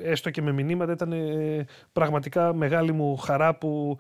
έστω 0.02 0.30
και 0.30 0.42
με 0.42 0.52
μηνύματα 0.52 0.92
ήταν 0.92 1.12
ε, 1.12 1.66
πραγματικά 1.92 2.54
μεγάλη 2.54 2.92
μου 2.92 3.16
χαρά 3.16 3.54
που 3.54 3.98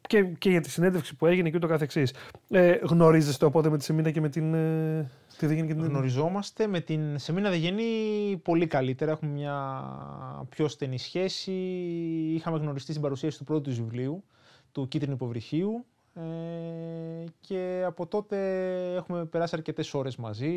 και, 0.00 0.22
και 0.22 0.50
για 0.50 0.60
τη 0.60 0.70
συνέντευξη 0.70 1.16
που 1.16 1.26
έγινε 1.26 1.50
και 1.50 1.56
ούτω 1.56 1.66
καθεξής. 1.66 2.14
Ε, 2.48 2.78
γνωρίζεστε 2.82 3.44
οπότε 3.44 3.70
με 3.70 3.78
τη 3.78 3.84
Σεμίνα 3.84 4.10
και 4.10 4.20
με 4.20 4.28
την 4.28 4.54
ε, 4.54 5.10
τη 5.38 5.46
και 5.46 5.74
την... 5.74 5.84
Γνωριζόμαστε 5.84 6.66
με 6.66 6.80
την 6.80 7.18
Σεμίνα 7.18 7.50
Δεγενή 7.50 7.82
πολύ 8.42 8.66
καλύτερα. 8.66 9.10
Έχουμε 9.10 9.30
μια 9.30 9.82
πιο 10.48 10.68
στενή 10.68 10.98
σχέση. 10.98 11.52
Είχαμε 12.34 12.58
γνωριστεί 12.58 12.90
στην 12.90 13.02
παρουσίαση 13.02 13.38
του 13.38 13.44
πρώτου 13.44 13.70
βιβλίου, 13.70 14.24
του 14.72 14.88
Κίτρινου 14.88 15.14
Υποβρυχίου. 15.14 15.84
Ε, 16.16 17.24
και 17.40 17.82
από 17.86 18.06
τότε 18.06 18.36
έχουμε 18.94 19.24
περάσει 19.24 19.54
αρκετές 19.56 19.94
ώρες 19.94 20.16
μαζί. 20.16 20.54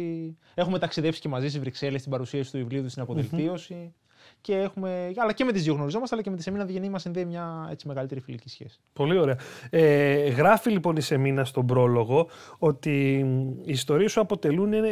Έχουμε 0.54 0.80
ταξιδέψει 0.80 1.22
και 1.22 1.30
μαζί 1.30 1.48
στις 1.48 1.60
Βρυξέλλες 1.60 2.00
στην 2.00 2.12
παρουσίαση 2.12 2.52
του 2.52 2.58
βιβλίου 2.58 2.84
του 2.84 2.89
στην 2.89 3.02
αποδελτίωση. 3.02 3.93
Και 4.41 4.56
έχουμε, 4.56 5.12
αλλά 5.15 5.34
και 5.34 5.43
με 5.43 5.52
τις 5.52 5.63
δύο 5.63 5.74
γνωριζόμαστε, 5.74 6.15
αλλά 6.15 6.24
και 6.24 6.30
με 6.30 6.36
τη 6.36 6.41
Σεμίνα 6.43 6.65
Διγενή 6.65 6.89
μας 6.89 7.02
συνδέει 7.02 7.26
μια 7.26 7.67
έτσι, 7.72 7.88
μεγαλύτερη 7.88 8.19
φιλική 8.19 8.50
σχέση. 8.50 8.80
Πολύ 8.93 9.17
ωραία. 9.17 9.38
Ε, 9.69 10.30
γράφει 10.30 10.69
λοιπόν 10.69 10.95
η 10.95 11.02
Σεμίνα 11.02 11.45
στον 11.45 11.65
πρόλογο 11.65 12.30
ότι 12.58 13.17
οι 13.63 13.72
ιστορίες 13.72 14.12
σου 14.12 14.22
αποτελούν 14.22 14.74
ε, 14.74 14.84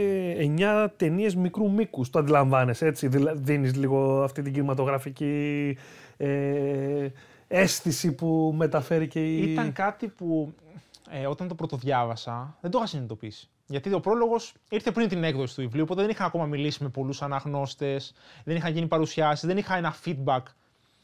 9 0.58 0.88
ταινίες 0.95 1.36
μικρού 1.36 1.71
μήκους. 1.71 2.10
Το 2.10 2.19
αντιλαμβάνεσαι 2.19 2.86
έτσι, 2.86 3.10
δίνεις 3.34 3.75
λίγο 3.75 4.23
αυτή 4.23 4.41
την 4.41 4.53
κινηματογραφική. 4.53 5.77
Ε, 6.17 7.08
αίσθηση 7.47 8.12
που 8.12 8.53
μεταφέρει 8.55 9.07
και 9.07 9.36
η... 9.36 9.51
Ήταν 9.51 9.73
κάτι 9.73 10.07
που 10.07 10.53
ε, 11.10 11.27
όταν 11.27 11.47
το 11.47 11.55
πρωτοδιάβασα 11.55 12.57
δεν 12.62 12.71
το 12.71 12.77
είχα 12.77 12.88
συνειδητοποιήσει. 12.88 13.49
Γιατί 13.67 13.93
ο 13.93 13.99
πρόλογος 13.99 14.53
ήρθε 14.69 14.91
πριν 14.91 15.07
την 15.07 15.23
έκδοση 15.23 15.55
του 15.55 15.62
βιβλίου, 15.62 15.83
οπότε 15.83 16.01
δεν 16.01 16.10
είχα 16.10 16.25
ακόμα 16.25 16.45
μιλήσει 16.45 16.83
με 16.83 16.89
πολλούς 16.89 17.21
αναγνώστες, 17.21 18.13
δεν 18.43 18.55
είχαν 18.55 18.73
γίνει 18.73 18.88
παρουσιάσεις, 18.88 19.47
δεν 19.47 19.57
είχα 19.57 19.75
ένα 19.75 19.95
feedback 20.05 20.41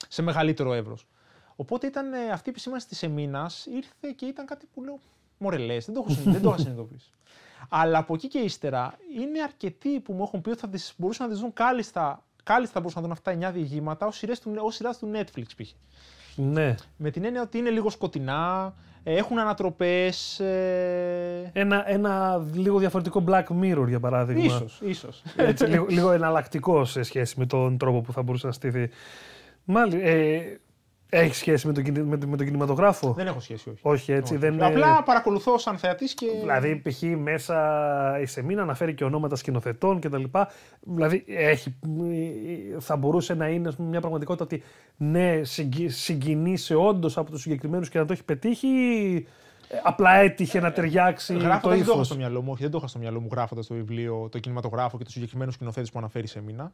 σε 0.07 0.21
μεγαλύτερο 0.21 0.73
εύρος. 0.73 1.07
Οπότε 1.55 1.87
ήταν 1.87 2.13
ε, 2.13 2.29
αυτή 2.31 2.49
η 2.49 2.51
επισήμανση 2.51 2.87
της 2.87 3.03
Εμίνας, 3.03 3.65
ήρθε 3.65 4.13
και 4.15 4.25
ήταν 4.25 4.45
κάτι 4.45 4.67
που 4.73 4.83
λέω 4.83 4.99
Μορελέ, 5.37 5.77
δεν 5.77 5.95
το, 5.95 6.05
δεν 6.07 6.41
το 6.41 6.49
είχα 6.49 6.57
συνειδητοποιήσει. 6.57 7.09
Αλλά 7.69 7.97
από 7.97 8.13
εκεί 8.13 8.27
και 8.27 8.39
ύστερα 8.39 8.97
είναι 9.17 9.41
αρκετοί 9.41 9.99
που 9.99 10.13
μου 10.13 10.23
έχουν 10.23 10.41
πει 10.41 10.49
ότι 10.49 10.59
θα 10.59 10.69
τις, 10.69 10.93
μπορούσαν 10.97 11.25
να 11.27 11.31
τις 11.31 11.41
δουν 11.41 11.53
κάλλιστα, 11.53 12.23
κάλλιστα 12.43 12.79
μπορούσαν 12.79 13.01
να 13.01 13.07
δουν 13.07 13.17
αυτά 13.17 13.37
τα 13.37 13.49
9 13.49 13.53
διηγήματα 13.53 14.05
ως 14.05 14.17
σειράς 14.75 14.97
του 14.97 15.11
Netflix 15.13 15.45
π.χ. 15.57 15.69
Ναι. 16.35 16.75
Με 16.97 17.11
την 17.11 17.25
έννοια 17.25 17.41
ότι 17.41 17.57
είναι 17.57 17.69
λίγο 17.69 17.89
σκοτεινά, 17.89 18.73
έχουν 19.03 19.39
ανατροπές. 19.39 20.39
Ε... 20.39 21.51
Ένα, 21.53 21.89
ένα 21.89 22.45
λίγο 22.53 22.79
διαφορετικό 22.79 23.23
Black 23.27 23.45
Mirror 23.61 23.87
για 23.87 23.99
παράδειγμα. 23.99 24.43
Ίσως, 24.43 24.81
ίσως. 24.85 25.23
Έτσι, 25.35 25.65
λίγο, 25.65 25.85
λίγο 25.89 26.11
εναλλακτικό 26.11 26.85
σε 26.85 27.03
σχέση 27.03 27.35
με 27.39 27.45
τον 27.45 27.77
τρόπο 27.77 28.01
που 28.01 28.11
θα 28.11 28.21
μπορούσε 28.21 28.47
να 28.47 28.53
στηθεί. 28.53 28.89
Μάλιστα. 29.63 30.07
Ε, 30.07 30.59
Έχεις 31.15 31.37
σχέση 31.37 31.67
με 31.67 31.73
τον, 31.73 31.83
με, 32.07 32.17
με 32.25 32.37
τον 32.37 32.45
κινηματογράφο; 32.45 33.13
Δεν 33.13 33.27
έχω 33.27 33.39
σχέση, 33.39 33.69
όχι. 33.69 33.79
Όχι, 33.81 34.11
έτσι. 34.11 34.33
Όχι. 34.33 34.41
Δεν, 34.41 34.63
Απλά 34.63 35.03
παρακολουθώ 35.03 35.57
σαν 35.57 35.77
θεατής 35.77 36.13
και. 36.13 36.25
Δηλαδή, 36.39 36.81
π.χ. 36.85 37.01
μέσα 37.17 38.19
η 38.21 38.25
Σεμίνα 38.25 38.61
αναφέρει 38.61 38.93
και 38.93 39.03
ονόματα 39.03 39.35
σκηνοθετών 39.35 39.99
κτλ. 39.99 40.23
Δηλαδή, 40.81 41.23
έχει, 41.27 41.75
θα 42.79 42.95
μπορούσε 42.95 43.33
να 43.33 43.47
είναι 43.47 43.71
πούμε, 43.71 43.87
μια 43.87 43.99
πραγματικότητα 43.99 44.43
ότι 44.43 44.63
ναι, 44.97 45.41
συγκινήσει 45.87 46.73
όντως 46.73 47.17
από 47.17 47.31
τους 47.31 47.41
συγκεκριμένους 47.41 47.89
και 47.89 47.99
να 47.99 48.05
το 48.05 48.13
έχει 48.13 48.23
πετύχει. 48.23 48.67
ή 48.67 49.27
Απλά 49.83 50.15
έτυχε 50.15 50.59
να 50.59 50.71
ταιριάξει 50.71 51.33
Γράφοντας, 51.33 51.61
το 51.61 51.69
δεν 51.69 51.77
το 51.77 51.83
ύφος. 51.83 51.95
είχα 51.95 52.03
στο 52.03 52.15
μυαλό 52.15 52.41
μου, 52.41 52.51
όχι, 52.51 52.61
δεν 52.61 52.71
το 52.71 52.77
είχα 52.77 52.87
στο 52.87 52.99
μυαλό 52.99 53.19
μου 53.19 53.27
γράφοντας 53.31 53.67
το 53.67 53.73
βιβλίο, 53.73 54.27
το 54.31 54.39
κινηματογράφο 54.39 54.97
και 54.97 55.03
τους 55.03 55.13
συγκεκριμένους 55.13 55.53
σκηνοθέτες 55.53 55.91
που 55.91 55.99
αναφέρεις 55.99 56.31
σε 56.31 56.41
μήνα. 56.41 56.71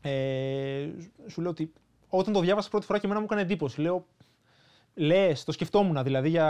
Ε, 0.00 0.88
σου 1.26 1.40
λέω 1.40 1.50
ότι 1.50 1.72
όταν 2.16 2.32
το 2.32 2.40
διάβασα 2.40 2.68
πρώτη 2.68 2.86
φορά 2.86 2.98
και 2.98 3.06
εμένα 3.06 3.20
μου 3.20 3.26
έκανε 3.30 3.42
εντύπωση. 3.42 3.80
Λέω, 3.80 4.06
λες, 4.94 5.44
το 5.44 5.52
σκεφτόμουν 5.52 6.02
δηλαδή 6.02 6.28
για 6.28 6.46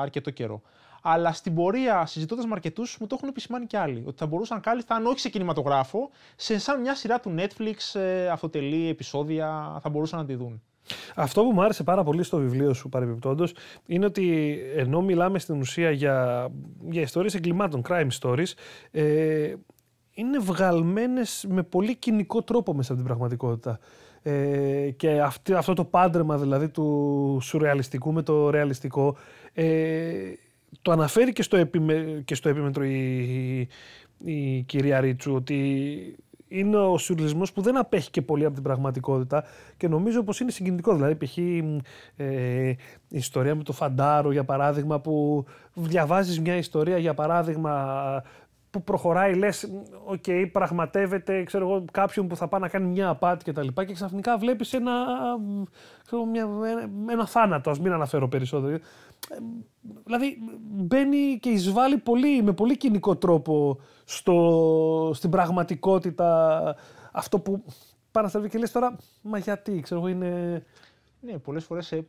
αρκετό 0.00 0.30
καιρό. 0.30 0.62
Αλλά 1.02 1.32
στην 1.32 1.54
πορεία, 1.54 2.06
συζητώντας 2.06 2.44
με 2.44 2.52
αρκετούς, 2.52 2.96
μου 3.00 3.06
το 3.06 3.14
έχουν 3.14 3.28
επισημάνει 3.28 3.66
και 3.66 3.78
άλλοι. 3.78 4.02
Ότι 4.06 4.16
θα 4.18 4.26
μπορούσαν 4.26 4.60
κάλλιστα, 4.60 4.94
αν 4.94 5.06
όχι 5.06 5.18
σε 5.18 5.28
κινηματογράφο, 5.28 6.10
σε 6.36 6.58
σαν 6.58 6.80
μια 6.80 6.94
σειρά 6.94 7.20
του 7.20 7.34
Netflix, 7.38 8.00
ε, 8.00 8.28
αυτοτελή 8.28 8.88
επεισόδια, 8.88 9.78
θα 9.82 9.88
μπορούσαν 9.88 10.18
να 10.18 10.24
τη 10.24 10.34
δουν. 10.34 10.62
Αυτό 11.14 11.42
που 11.42 11.52
μου 11.52 11.62
άρεσε 11.62 11.82
πάρα 11.82 12.02
πολύ 12.02 12.22
στο 12.22 12.38
βιβλίο 12.38 12.74
σου 12.74 12.88
παρεμπιπτόντως 12.88 13.54
είναι 13.86 14.04
ότι 14.04 14.58
ενώ 14.76 15.02
μιλάμε 15.02 15.38
στην 15.38 15.60
ουσία 15.60 15.90
για, 15.90 16.48
για 16.90 17.02
ιστορίες 17.02 17.34
εγκλημάτων, 17.34 17.82
crime 17.88 18.08
stories, 18.20 18.52
ε, 18.90 19.54
είναι 20.14 20.38
βγαλμένες 20.38 21.44
με 21.48 21.62
πολύ 21.62 21.96
κοινικό 21.96 22.42
τρόπο 22.42 22.74
μέσα 22.74 22.92
από 22.92 23.00
την 23.00 23.10
πραγματικότητα. 23.10 23.78
Ε, 24.26 24.90
και 24.96 25.20
αυτή, 25.20 25.52
αυτό 25.52 25.74
το 25.74 25.84
πάντρεμα 25.84 26.38
δηλαδή 26.38 26.68
του 26.68 27.38
σουρεαλιστικού 27.42 28.12
με 28.12 28.22
το 28.22 28.50
ρεαλιστικό 28.50 29.16
ε, 29.52 30.14
το 30.82 30.92
αναφέρει 30.92 31.32
και 31.32 31.42
στο, 31.42 31.56
επιμέ, 31.56 32.22
και 32.24 32.34
στο 32.34 32.48
επίμετρο 32.48 32.84
η, 32.84 33.68
η 34.24 34.62
κυρία 34.66 35.00
Ρίτσου 35.00 35.34
ότι 35.34 36.16
είναι 36.48 36.76
ο 36.76 36.98
σουρεαλισμός 36.98 37.52
που 37.52 37.62
δεν 37.62 37.76
απέχει 37.76 38.10
και 38.10 38.22
πολύ 38.22 38.44
από 38.44 38.54
την 38.54 38.62
πραγματικότητα 38.62 39.44
και 39.76 39.88
νομίζω 39.88 40.22
πως 40.22 40.40
είναι 40.40 40.50
συγκινητικό. 40.50 40.94
Δηλαδή, 40.94 41.14
π.χ. 41.24 41.36
Ε, 42.16 42.68
η 42.68 42.76
ιστορία 43.08 43.54
με 43.54 43.62
το 43.62 43.72
Φαντάρο, 43.72 44.32
για 44.32 44.44
παράδειγμα, 44.44 45.00
που 45.00 45.44
διαβάζεις 45.74 46.40
μια 46.40 46.56
ιστορία, 46.56 46.98
για 46.98 47.14
παράδειγμα, 47.14 48.22
που 48.74 48.84
προχωράει, 48.84 49.34
λες, 49.34 49.70
OK, 50.04 50.22
okay, 50.26 50.48
πραγματεύεται, 50.52 51.42
ξέρω 51.42 51.68
εγώ, 51.68 51.84
κάποιον 51.92 52.28
που 52.28 52.36
θα 52.36 52.48
πάει 52.48 52.60
να 52.60 52.68
κάνει 52.68 52.86
μια 52.86 53.08
απάτη 53.08 53.52
κτλ. 53.52 53.66
Και, 53.66 53.84
και 53.84 53.92
ξαφνικά 53.92 54.38
βλέπεις 54.38 54.72
ένα, 54.72 54.92
ξέρω, 56.06 56.24
μια, 56.24 56.48
ένα 57.08 57.26
θάνατο, 57.26 57.70
ας 57.70 57.80
μην 57.80 57.92
αναφέρω 57.92 58.28
περισσότερο. 58.28 58.78
Δηλαδή 60.04 60.38
μπαίνει 60.60 61.38
και 61.40 61.48
εισβάλλει 61.48 61.98
πολύ, 61.98 62.42
με 62.42 62.52
πολύ 62.52 62.76
κοινικό 62.76 63.16
τρόπο 63.16 63.78
στο, 64.04 65.10
στην 65.14 65.30
πραγματικότητα 65.30 66.76
αυτό 67.12 67.38
που 67.38 67.64
παραστρέφει 68.10 68.48
και 68.48 68.58
λες 68.58 68.72
τώρα, 68.72 68.96
μα 69.22 69.38
γιατί, 69.38 69.80
ξέρω 69.80 70.00
εγώ, 70.00 70.08
είναι... 70.08 70.62
Ναι, 71.20 71.38
πολλές 71.38 71.64
φορές 71.64 71.92
ε, 71.92 72.06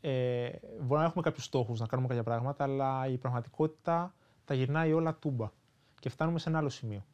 ε, 0.00 0.44
ε, 0.44 0.50
μπορεί 0.80 1.00
να 1.00 1.06
έχουμε 1.06 1.22
κάποιους 1.22 1.44
στόχους, 1.44 1.80
να 1.80 1.86
κάνουμε 1.86 2.08
κάποια 2.08 2.22
πράγματα, 2.22 2.64
αλλά 2.64 3.06
η 3.08 3.16
πραγματικότητα 3.16 4.14
τα 4.44 4.54
γυρνάει 4.54 4.92
όλα 4.92 5.14
τούμπα. 5.14 5.50
Και 6.00 6.08
φτάνουμε 6.08 6.38
σε 6.38 6.48
ένα 6.48 6.58
άλλο 6.58 6.68
σημείο. 6.68 7.04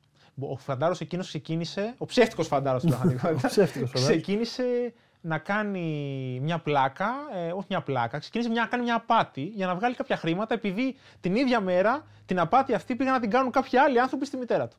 Ο 0.41 0.57
φαντάρος 0.57 1.01
εκείνος 1.01 1.27
ξεκίνησε, 1.27 1.95
ο 1.99 2.05
ψεύτικος 2.05 2.47
φαντάρος 2.47 2.83
στην 2.83 2.95
πραγματικότητα, 2.99 3.67
ξεκίνησε 3.93 4.93
να 5.21 5.38
κάνει 5.38 6.38
μια 6.43 6.59
πλάκα, 6.59 7.11
ε, 7.35 7.53
όχι 7.53 7.67
μια 7.69 7.83
πλάκα, 7.83 8.19
ξεκίνησε 8.19 8.51
να 8.51 8.67
κάνει 8.67 8.83
μια 8.83 8.95
απάτη 8.95 9.43
για 9.43 9.67
να 9.67 9.75
βγάλει 9.75 9.95
κάποια 9.95 10.17
χρήματα, 10.17 10.55
επειδή 10.55 10.97
την 11.21 11.35
ίδια 11.35 11.61
μέρα 11.61 12.07
την 12.27 12.38
απάτη 12.38 12.75
αυτή 12.75 12.97
πήγαν 12.97 13.12
να 13.12 13.21
την 13.21 13.31
κάνουν 13.31 13.51
κάποιοι 13.51 13.79
άλλοι 13.79 14.01
άνθρωποι 14.01 14.27
στη 14.27 14.37
μητέρα 14.37 14.69
του. 14.69 14.77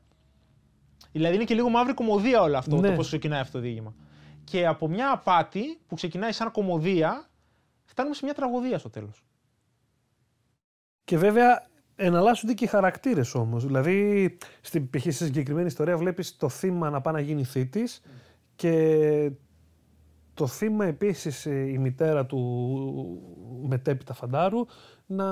Δηλαδή 1.11 1.35
είναι 1.35 1.43
και 1.43 1.53
λίγο 1.53 1.69
μαύρη 1.69 1.93
κομμωδία 1.93 2.41
όλο 2.41 2.57
αυτό, 2.57 2.75
ναι. 2.75 2.89
το 2.89 2.95
πώς 2.95 3.07
ξεκινάει 3.07 3.39
αυτό 3.39 3.57
το 3.57 3.63
διήγημα. 3.63 3.93
Και 4.43 4.67
από 4.67 4.87
μια 4.87 5.11
απάτη 5.11 5.79
που 5.87 5.95
ξεκινάει 5.95 6.31
σαν 6.31 6.51
κομμωδία, 6.51 7.29
φτάνουμε 7.85 8.15
σε 8.15 8.25
μια 8.25 8.33
τραγωδία 8.33 8.77
στο 8.77 8.89
τέλος. 8.89 9.23
Και 11.03 11.17
βέβαια 11.17 11.68
εναλλάσσονται 11.99 12.53
και 12.53 12.63
οι 12.63 12.67
χαρακτήρες 12.67 13.35
όμως. 13.35 13.65
Δηλαδή, 13.65 14.37
στην 14.61 14.89
π.χ. 14.89 15.01
στη 15.01 15.11
συγκεκριμένη 15.11 15.67
ιστορία 15.67 15.97
βλέπεις 15.97 16.37
το 16.37 16.49
θύμα 16.49 16.89
να 16.89 17.01
πάει 17.01 17.13
να 17.13 17.19
γίνει 17.19 17.43
θήτης 17.43 18.01
και 18.55 19.31
το 20.33 20.47
θύμα 20.47 20.85
επίσης 20.85 21.45
η 21.45 21.77
μητέρα 21.79 22.25
του 22.25 22.39
μετέπειτα 23.67 24.13
φαντάρου 24.13 24.65
να, 25.05 25.27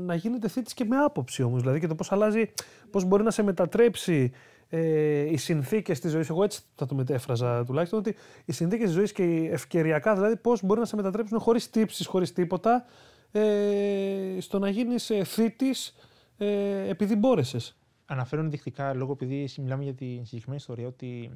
να 0.00 0.14
γίνεται 0.14 0.48
θήτης 0.48 0.74
και 0.74 0.84
με 0.84 0.96
άποψη 0.96 1.42
όμως. 1.42 1.60
Δηλαδή 1.60 1.80
και 1.80 1.86
το 1.86 1.94
πώς 1.94 2.12
αλλάζει, 2.12 2.52
πώς 2.90 3.04
μπορεί 3.04 3.22
να 3.22 3.30
σε 3.30 3.42
μετατρέψει 3.42 4.32
ε, 4.68 5.30
οι 5.30 5.36
συνθήκες 5.36 6.00
της 6.00 6.10
ζωής. 6.10 6.28
Εγώ 6.28 6.42
έτσι 6.42 6.60
θα 6.74 6.86
το 6.86 6.94
μετέφραζα 6.94 7.64
τουλάχιστον 7.64 7.98
ότι 7.98 8.14
οι 8.44 8.52
συνθήκες 8.52 8.86
της 8.86 8.94
ζωής 8.94 9.12
και 9.12 9.22
οι 9.22 9.46
ευκαιριακά 9.46 10.14
δηλαδή 10.14 10.36
πώς 10.36 10.62
μπορεί 10.62 10.80
να 10.80 10.86
σε 10.86 10.96
μετατρέψουν 10.96 11.38
χωρίς 11.38 11.70
τύψεις, 11.70 12.06
χωρίς 12.06 12.32
τίποτα 12.32 12.84
ε, 13.32 14.36
στο 14.40 14.58
να 14.58 14.68
γίνεις 14.68 15.10
ε, 15.10 15.24
θήτης 15.24 15.94
ε, 16.36 16.88
επειδή 16.88 17.16
μπόρεσες. 17.16 17.76
Αναφέρω 18.06 18.42
ενδεικτικά 18.42 18.94
λόγω 18.94 19.12
επειδή 19.12 19.48
μιλάμε 19.58 19.82
για 19.82 19.94
τη 19.94 20.20
συγκεκριμένη 20.24 20.56
ιστορία 20.56 20.86
ότι 20.86 21.30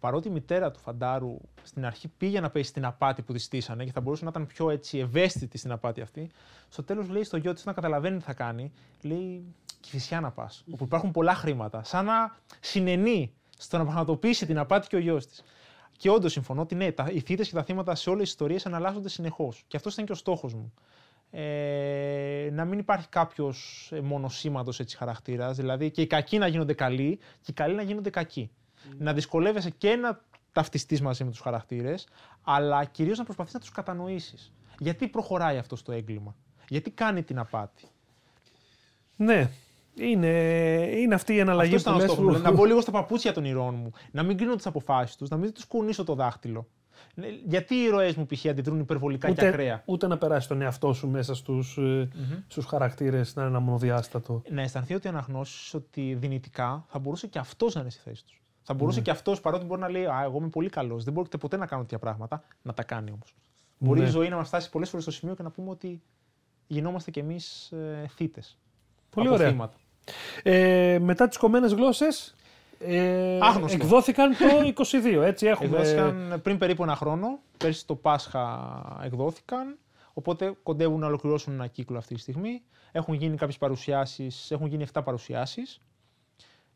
παρότι 0.00 0.28
η 0.28 0.30
μητέρα 0.30 0.70
του 0.70 0.78
Φαντάρου 0.78 1.36
στην 1.62 1.84
αρχή 1.84 2.08
πήγε 2.08 2.40
να 2.40 2.50
πέσει 2.50 2.68
στην 2.68 2.84
απάτη 2.84 3.22
που 3.22 3.32
τη 3.32 3.38
στήσανε 3.38 3.84
και 3.84 3.92
θα 3.92 4.00
μπορούσε 4.00 4.24
να 4.24 4.30
ήταν 4.30 4.46
πιο 4.46 4.70
έτσι 4.70 4.98
ευαίσθητη 4.98 5.58
στην 5.58 5.72
απάτη 5.72 6.00
αυτή, 6.00 6.30
στο 6.68 6.82
τέλος 6.82 7.08
λέει 7.08 7.22
στο 7.22 7.36
γιο 7.36 7.52
της 7.52 7.64
να 7.64 7.72
καταλαβαίνει 7.72 8.18
τι 8.18 8.24
θα 8.24 8.34
κάνει, 8.34 8.72
λέει 9.02 9.44
Κυφυσιά 9.80 10.20
να 10.20 10.30
πας, 10.30 10.64
όπου 10.70 10.84
υπάρχουν 10.84 11.10
πολλά 11.10 11.34
χρήματα, 11.34 11.84
σαν 11.84 12.04
να 12.04 12.36
συνενεί 12.60 13.32
στο 13.58 13.78
να 13.78 13.84
πραγματοποιήσει 13.84 14.46
την 14.46 14.58
απάτη 14.58 14.88
και 14.88 14.96
ο 14.96 14.98
γιος 14.98 15.26
της. 15.26 15.42
Και 15.96 16.10
όντως 16.10 16.32
συμφωνώ 16.32 16.60
ότι 16.60 16.74
ναι, 16.74 16.88
οι 17.12 17.20
θύτε 17.20 17.44
και 17.44 17.52
τα 17.52 17.62
θύματα 17.62 17.94
σε 17.94 18.10
όλες 18.10 18.22
τις 18.22 18.30
ιστορίες 18.30 18.64
εναλλάσσονται 18.64 19.08
συνεχώς. 19.08 19.64
Και 19.68 19.76
αυτός 19.76 19.92
ήταν 19.92 20.04
και 20.04 20.12
ο 20.12 20.14
στόχος 20.14 20.54
μου. 20.54 20.72
Ε, 21.30 22.48
να 22.52 22.64
μην 22.64 22.78
υπάρχει 22.78 23.08
κάποιος 23.08 23.92
μονοσήματο 24.02 24.72
χαρακτήρας, 24.96 25.56
δηλαδή 25.56 25.90
και 25.90 26.00
οι 26.00 26.06
κακοί 26.06 26.38
να 26.38 26.46
γίνονται 26.46 26.74
καλοί 26.74 27.18
και 27.40 27.50
οι 27.50 27.52
καλοί 27.52 27.74
να 27.74 27.82
γίνονται 27.82 28.10
κακοί 28.10 28.50
να 28.98 29.12
δυσκολεύεσαι 29.12 29.70
και 29.70 29.96
να 29.96 30.20
ταυτιστείς 30.52 31.00
μαζί 31.00 31.24
με 31.24 31.30
τους 31.30 31.40
χαρακτήρες, 31.40 32.08
αλλά 32.42 32.84
κυρίως 32.84 33.18
να 33.18 33.24
προσπαθείς 33.24 33.52
να 33.52 33.60
τους 33.60 33.70
κατανοήσεις. 33.70 34.52
Γιατί 34.78 35.08
προχωράει 35.08 35.58
αυτό 35.58 35.76
στο 35.76 35.92
έγκλημα, 35.92 36.36
Γιατί 36.68 36.90
κάνει 36.90 37.22
την 37.22 37.38
απάτη; 37.38 37.84
Ναι, 39.16 39.50
είναι, 39.94 40.28
είναι 40.96 41.14
αυτή 41.14 41.34
η 41.34 41.38
εναλλαγή 41.38 41.74
Αυτό 41.74 41.92
που 41.92 41.98
λες. 41.98 42.14
Που... 42.14 42.30
Να 42.30 42.52
μπω 42.52 42.64
λίγο 42.64 42.80
στα 42.80 42.90
παπούτσια 42.90 43.32
των 43.32 43.44
ηρώων 43.44 43.74
μου, 43.74 43.92
να 44.10 44.22
μην 44.22 44.36
κρίνω 44.36 44.56
τις 44.56 44.66
αποφάσεις 44.66 45.16
τους, 45.16 45.28
να 45.28 45.36
μην 45.36 45.52
τους 45.52 45.66
κουνήσω 45.66 46.04
το 46.04 46.14
δάχτυλο. 46.14 46.66
Ναι, 47.14 47.26
γιατί 47.46 47.74
οι 47.74 47.82
ηρωέ 47.82 48.14
μου 48.16 48.26
π.χ. 48.26 48.46
αντιδρούν 48.46 48.80
υπερβολικά 48.80 49.30
ούτε, 49.30 49.40
και 49.40 49.46
ακραία; 49.46 49.82
Ούτε 49.84 50.06
να 50.06 50.18
περάσει 50.18 50.48
τον 50.48 50.62
εαυτό 50.62 50.92
σου 50.92 51.08
μέσα 51.08 51.34
στους 51.34 51.78
mm-hmm. 51.80 52.60
χαρακτήρες, 52.66 53.34
να 53.34 53.42
είναι 53.42 53.50
ένα 53.50 53.60
μονοδιάστατο. 53.60 54.42
Να 54.50 54.62
αισθανθεί 54.62 54.94
ότι 54.94 55.08
αναγνώσεις 55.08 55.74
ότι 55.74 56.14
δυνητικά 56.14 56.84
θα 56.88 56.98
μπορούσε 56.98 57.26
και 57.26 57.38
αυτός 57.38 57.74
να 57.74 57.80
είναι 57.80 57.90
στη 57.90 58.00
θέση 58.04 58.24
τους. 58.24 58.40
Θα 58.62 58.74
μπορούσε 58.74 59.00
mm. 59.00 59.02
και 59.02 59.10
αυτός 59.10 59.40
παρότι 59.40 59.64
μπορεί 59.64 59.80
να 59.80 59.88
λέει 59.88 60.04
Α, 60.04 60.22
εγώ 60.24 60.38
είμαι 60.38 60.48
πολύ 60.48 60.68
καλός, 60.68 61.04
δεν 61.04 61.12
μπορείτε 61.12 61.36
ποτέ 61.36 61.56
να 61.56 61.66
κάνω 61.66 61.82
τέτοια 61.82 61.98
πράγματα, 61.98 62.44
να 62.62 62.74
τα 62.74 62.82
κάνει 62.82 63.10
όμως. 63.10 63.34
Ναι. 63.78 63.88
Μπορεί 63.88 64.02
η 64.02 64.06
ζωή 64.06 64.28
να 64.28 64.36
μας 64.36 64.48
φτάσει 64.48 64.70
πολλές 64.70 64.88
φορές 64.88 65.04
στο 65.04 65.12
σημείο 65.12 65.34
και 65.34 65.42
να 65.42 65.50
πούμε 65.50 65.70
ότι 65.70 66.02
γινόμαστε 66.66 67.10
κι 67.10 67.18
εμείς 67.18 67.72
ε, 67.72 68.06
θύτες. 68.14 68.58
Πολύ 69.10 69.28
ωραία. 69.28 69.48
Θύματα. 69.48 69.76
Ε, 70.42 70.98
μετά 71.02 71.28
τις 71.28 71.36
κομμένες 71.36 71.72
γλώσσες. 71.72 72.34
Ε, 72.78 73.38
εκδόθηκαν 73.68 74.36
το 74.36 74.84
22, 75.18 75.22
έτσι 75.22 75.46
έχουμε. 75.46 75.66
Εκδόθηκαν 75.66 76.40
πριν 76.42 76.58
περίπου 76.58 76.82
ένα 76.82 76.96
χρόνο. 76.96 77.38
Πέρσι 77.56 77.86
το 77.86 77.94
Πάσχα 77.94 79.00
εκδόθηκαν. 79.02 79.78
Οπότε 80.12 80.56
κοντεύουν 80.62 81.00
να 81.00 81.06
ολοκληρώσουν 81.06 81.52
ένα 81.52 81.66
κύκλο 81.66 81.98
αυτή 81.98 82.14
τη 82.14 82.20
στιγμή. 82.20 82.62
Έχουν 82.92 83.14
γίνει 83.14 83.36
κάποιες 83.36 83.58
παρουσιάσεις, 83.58 84.50
έχουν 84.50 84.66
γίνει 84.66 84.86
7 84.92 85.00
παρουσιάσεις 85.04 85.80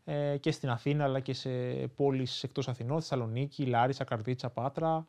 ε, 0.05 0.37
και 0.37 0.51
στην 0.51 0.71
Αθήνα 0.71 1.05
αλλά 1.05 1.21
και 1.21 1.33
σε 1.33 1.51
πόλεις 1.97 2.43
εκτός 2.43 2.69
Αθηνών, 2.69 3.01
Θεσσαλονίκη, 3.01 3.67
Λάρισα, 3.67 4.05
Καρδίτσα, 4.05 4.51
Πάτρα. 4.51 5.07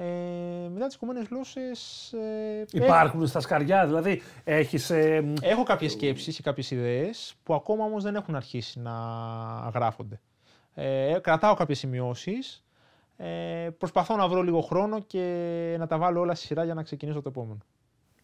Ε, 0.00 0.68
μετά 0.72 0.86
τις 0.86 0.96
κομμένες 0.96 1.26
γλώσσες... 1.30 2.12
Ε, 2.12 2.64
Υπάρχουν 2.72 3.26
στα 3.26 3.40
σκαριά, 3.40 3.86
δηλαδή 3.86 4.22
έχεις... 4.44 4.90
Ε, 4.90 5.32
Έχω 5.40 5.62
κάποιες 5.62 5.92
σκέψεις 5.92 6.36
και 6.36 6.42
κάποιες 6.42 6.70
ιδέες 6.70 7.34
που 7.42 7.54
ακόμα 7.54 7.84
όμως 7.84 8.02
δεν 8.02 8.14
έχουν 8.14 8.36
αρχίσει 8.36 8.80
να 8.80 8.92
γράφονται. 9.74 10.20
Ε, 10.74 11.18
κρατάω 11.20 11.54
κάποιες 11.54 11.78
σημειώσεις, 11.78 12.64
ε, 13.16 13.68
προσπαθώ 13.78 14.16
να 14.16 14.28
βρω 14.28 14.42
λίγο 14.42 14.60
χρόνο 14.60 15.00
και 15.00 15.76
να 15.78 15.86
τα 15.86 15.98
βάλω 15.98 16.20
όλα 16.20 16.34
στη 16.34 16.46
σειρά 16.46 16.64
για 16.64 16.74
να 16.74 16.82
ξεκινήσω 16.82 17.22
το 17.22 17.28
επόμενο. 17.28 17.58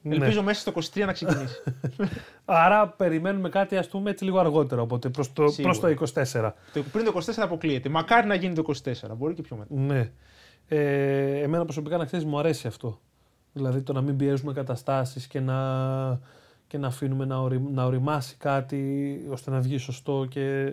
Ναι. 0.03 0.15
Ελπίζω 0.15 0.43
μέσα 0.43 0.61
στο 0.61 1.01
23 1.03 1.07
να 1.07 1.13
ξεκινήσει. 1.13 1.63
Άρα 2.45 2.89
περιμένουμε 2.89 3.49
κάτι 3.49 3.77
ας 3.77 3.89
πούμε 3.89 4.11
έτσι 4.11 4.25
λίγο 4.25 4.39
αργότερο, 4.39 4.83
οπότε 4.83 5.09
προς 5.09 5.33
το, 5.33 5.55
προς 5.63 5.81
το 5.81 5.89
24. 6.33 6.53
Το, 6.73 6.83
πριν 6.93 7.05
το 7.05 7.13
24 7.27 7.33
αποκλείεται. 7.37 7.89
Μακάρι 7.89 8.27
να 8.27 8.35
γίνει 8.35 8.55
το 8.55 8.65
24, 8.85 8.93
μπορεί 9.17 9.35
και 9.35 9.43
πιο 9.43 9.57
μετά. 9.57 9.75
Ναι. 9.75 10.11
Ε, 10.69 11.43
εμένα 11.43 11.65
προσωπικά 11.65 11.97
να 11.97 12.05
ξέρεις, 12.05 12.25
μου 12.25 12.39
αρέσει 12.39 12.67
αυτό. 12.67 13.01
Δηλαδή 13.53 13.83
το 13.83 13.93
να 13.93 14.01
μην 14.01 14.17
πιέζουμε 14.17 14.53
καταστάσεις 14.53 15.27
και 15.27 15.41
να, 15.41 16.21
και 16.67 16.79
να 16.79 16.87
αφήνουμε 16.87 17.25
να, 17.25 17.41
ορι, 17.41 17.61
να 17.61 17.85
οριμάσει 17.85 18.37
κάτι 18.37 19.21
ώστε 19.31 19.51
να 19.51 19.61
βγει 19.61 19.79
σωστό 19.79 20.27
και 20.29 20.73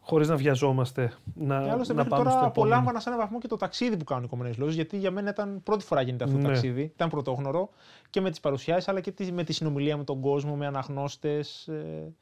χωρίς 0.00 0.28
να 0.28 0.36
βιαζόμαστε. 0.36 1.12
Να, 1.34 1.62
και 1.62 1.70
άλλωστε, 1.70 1.94
να 1.94 2.06
πάμε 2.06 2.24
τώρα 2.24 2.44
απολάμβανα 2.44 3.00
σε 3.00 3.08
έναν 3.08 3.20
βαθμό 3.20 3.38
και 3.38 3.48
το 3.48 3.56
ταξίδι 3.56 3.96
που 3.96 4.04
κάνουν 4.04 4.24
οι 4.24 4.28
κομμένε 4.28 4.54
λόγε, 4.56 4.72
γιατί 4.72 4.98
για 4.98 5.10
μένα 5.10 5.30
ήταν 5.30 5.60
πρώτη 5.62 5.84
φορά 5.84 6.02
γίνεται 6.02 6.24
αυτό 6.24 6.36
το 6.36 6.42
ναι. 6.42 6.48
ταξίδι. 6.48 6.82
Ήταν 6.82 7.08
πρωτόγνωρο 7.08 7.70
και 8.10 8.20
με 8.20 8.30
τις 8.30 8.40
παρουσιάσεις, 8.40 8.88
αλλά 8.88 9.00
και 9.00 9.14
με 9.32 9.44
τη 9.44 9.52
συνομιλία 9.52 9.96
με 9.96 10.04
τον 10.04 10.20
κόσμο, 10.20 10.56
με 10.56 10.66
αναγνώστες. 10.66 11.68
Ε, 11.68 12.12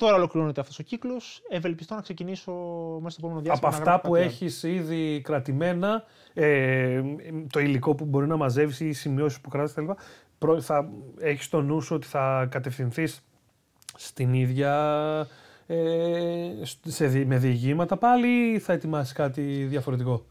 Τώρα 0.00 0.16
ολοκληρώνεται 0.16 0.60
αυτός 0.60 0.78
ο 0.78 0.82
κύκλος. 0.82 1.42
Ευελπιστώ 1.48 1.94
να 1.94 2.00
ξεκινήσω 2.00 2.52
μέσα 3.02 3.18
στο 3.18 3.26
επόμενο 3.26 3.40
διάστημα. 3.40 3.68
Από 3.68 3.76
αυτά 3.76 4.00
που 4.00 4.14
έχεις 4.14 4.62
ήδη 4.62 5.20
κρατημένα, 5.20 6.04
ε, 6.34 7.02
το 7.50 7.60
υλικό 7.60 7.94
που 7.94 8.04
μπορεί 8.04 8.26
να 8.26 8.36
μαζεύεις 8.36 8.80
ή 8.80 8.88
οι 8.88 8.92
σημειώσεις 8.92 9.40
που 9.40 9.48
κρατάς 9.48 9.72
κλπ. 9.74 9.90
Θα 10.60 10.88
έχεις 11.18 11.44
στο 11.44 11.62
νου 11.62 11.80
σου 11.80 11.94
ότι 11.94 12.06
θα 12.06 12.46
κατευθυνθείς 12.50 13.20
στην 13.96 14.34
ίδια. 14.34 14.74
Ε, 15.66 16.50
σε, 16.86 17.24
με 17.24 17.38
διηγήματα 17.38 17.96
πάλι 17.96 18.52
ή 18.52 18.58
θα 18.58 18.72
ετοιμάσεις 18.72 19.12
κάτι 19.12 19.42
διαφορετικό; 19.42 20.24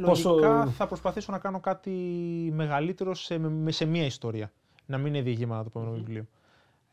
Λογικά 0.00 0.66
θα 0.66 0.86
προσπαθήσω 0.86 1.32
να 1.32 1.38
κάνω 1.38 1.60
κάτι 1.60 1.90
μεγαλύτερο 2.54 3.14
σε, 3.14 3.40
σε 3.68 3.84
μία 3.84 4.04
ιστορία. 4.04 4.52
Να 4.86 4.98
μην 4.98 5.14
είναι 5.14 5.22
διηγήματα 5.22 5.62
το 5.62 5.68
επόμενο 5.68 5.92
βιβλίο. 5.92 6.26